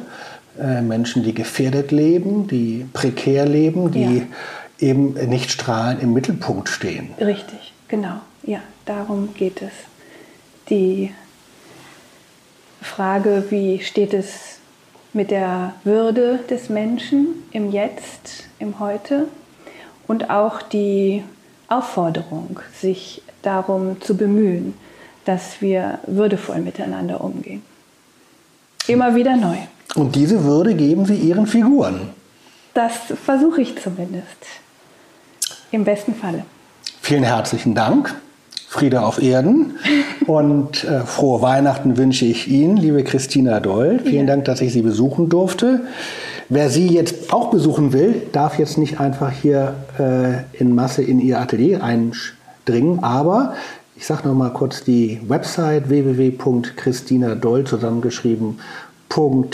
Äh, 0.61 0.83
Menschen, 0.83 1.25
die 1.25 1.35
gefährdet 1.35 1.90
leben, 1.90 2.47
die 2.47 2.87
prekär 2.93 3.45
leben, 3.45 3.90
die 3.90 4.19
Ja. 4.19 4.23
eben 4.79 5.14
nicht 5.29 5.51
strahlend 5.51 6.03
im 6.03 6.12
Mittelpunkt 6.12 6.69
stehen. 6.69 7.11
Richtig, 7.21 7.73
genau. 7.88 8.21
Ja, 8.45 8.61
darum 8.85 9.35
geht 9.35 9.62
es. 9.62 9.73
Die 10.71 11.12
Frage, 12.81 13.47
wie 13.51 13.81
steht 13.81 14.14
es 14.14 14.59
mit 15.12 15.31
der 15.31 15.75
Würde 15.85 16.38
des 16.51 16.69
Menschen 16.69 17.27
im 17.51 17.73
Jetzt, 17.73 18.45
im 18.59 18.79
Heute 18.79 19.27
und 20.07 20.31
auch 20.31 20.62
die 20.62 21.24
Aufforderung, 21.68 22.61
sich 22.81 23.22
darum 23.43 24.01
zu 24.01 24.16
bemühen, 24.16 24.74
dass 25.24 25.61
wir 25.61 25.99
würdevoll 26.07 26.59
miteinander 26.61 27.22
umgehen. 27.24 27.62
Immer 28.87 29.14
wieder 29.14 29.37
neu. 29.37 29.57
Und 29.95 30.16
diese 30.16 30.45
Würde 30.45 30.74
geben 30.74 31.07
sie 31.07 31.14
ihren 31.14 31.47
Figuren. 31.47 32.11
Das 32.74 32.92
versuche 33.24 33.62
ich 33.62 33.76
zumindest. 33.80 34.26
Im 35.70 35.84
besten 35.84 36.14
Falle. 36.14 36.45
Vielen 37.01 37.22
herzlichen 37.22 37.74
Dank. 37.74 38.14
Friede 38.68 39.03
auf 39.03 39.22
Erden 39.22 39.74
und 40.26 40.82
äh, 40.82 41.03
frohe 41.03 41.40
Weihnachten 41.42 41.97
wünsche 41.97 42.24
ich 42.24 42.49
Ihnen, 42.49 42.76
liebe 42.76 43.05
Christina 43.05 43.61
Doll. 43.61 44.01
Vielen 44.01 44.26
Ja. 44.26 44.34
Dank, 44.34 44.47
dass 44.47 44.61
ich 44.61 44.72
Sie 44.72 44.82
besuchen 44.82 45.28
durfte. 45.28 45.82
Wer 46.49 46.68
Sie 46.70 46.88
jetzt 46.88 47.32
auch 47.32 47.51
besuchen 47.51 47.92
will, 47.92 48.22
darf 48.32 48.59
jetzt 48.59 48.76
nicht 48.76 48.99
einfach 48.99 49.30
hier 49.30 49.74
äh, 49.97 50.59
in 50.61 50.74
Masse 50.74 51.05
in 51.05 51.20
Ihr 51.20 51.38
Atelier 51.38 51.84
eindringen, 51.84 53.05
aber 53.05 53.55
ich 53.95 54.07
sage 54.07 54.26
noch 54.26 54.34
mal 54.34 54.51
kurz 54.51 54.82
die 54.82 55.20
Website 55.28 55.88
www.christinadoll 55.88 57.62
zusammengeschrieben.com 57.64 59.51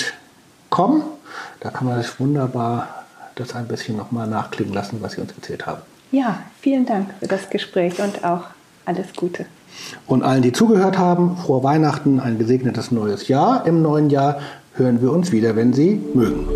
bekommen. 0.71 1.03
Da 1.61 1.71
kann 1.71 1.87
man 1.87 1.97
das 1.97 2.18
wunderbar 2.21 2.89
das 3.35 3.55
ein 3.55 3.66
bisschen 3.66 3.97
nochmal 3.97 4.27
nachklingen 4.27 4.73
lassen, 4.73 4.99
was 5.01 5.12
Sie 5.12 5.21
uns 5.21 5.33
erzählt 5.33 5.66
haben. 5.66 5.83
Ja, 6.12 6.41
vielen 6.61 6.87
Dank 6.87 7.11
für 7.21 7.27
das 7.27 7.51
Gespräch 7.51 8.01
und 8.01 8.25
auch 8.25 8.45
alles 8.85 9.07
Gute. 9.16 9.47
Und 10.07 10.23
allen, 10.23 10.43
die 10.43 10.53
zugehört 10.53 10.99
haben, 10.99 11.37
frohe 11.37 11.62
Weihnachten, 11.62 12.21
ein 12.21 12.39
gesegnetes 12.39 12.91
neues 12.91 13.29
Jahr. 13.29 13.66
Im 13.66 13.83
neuen 13.83 14.11
Jahr 14.11 14.41
hören 14.75 15.01
wir 15.01 15.12
uns 15.12 15.33
wieder, 15.33 15.57
wenn 15.57 15.73
Sie 15.73 16.01
mögen. 16.14 16.47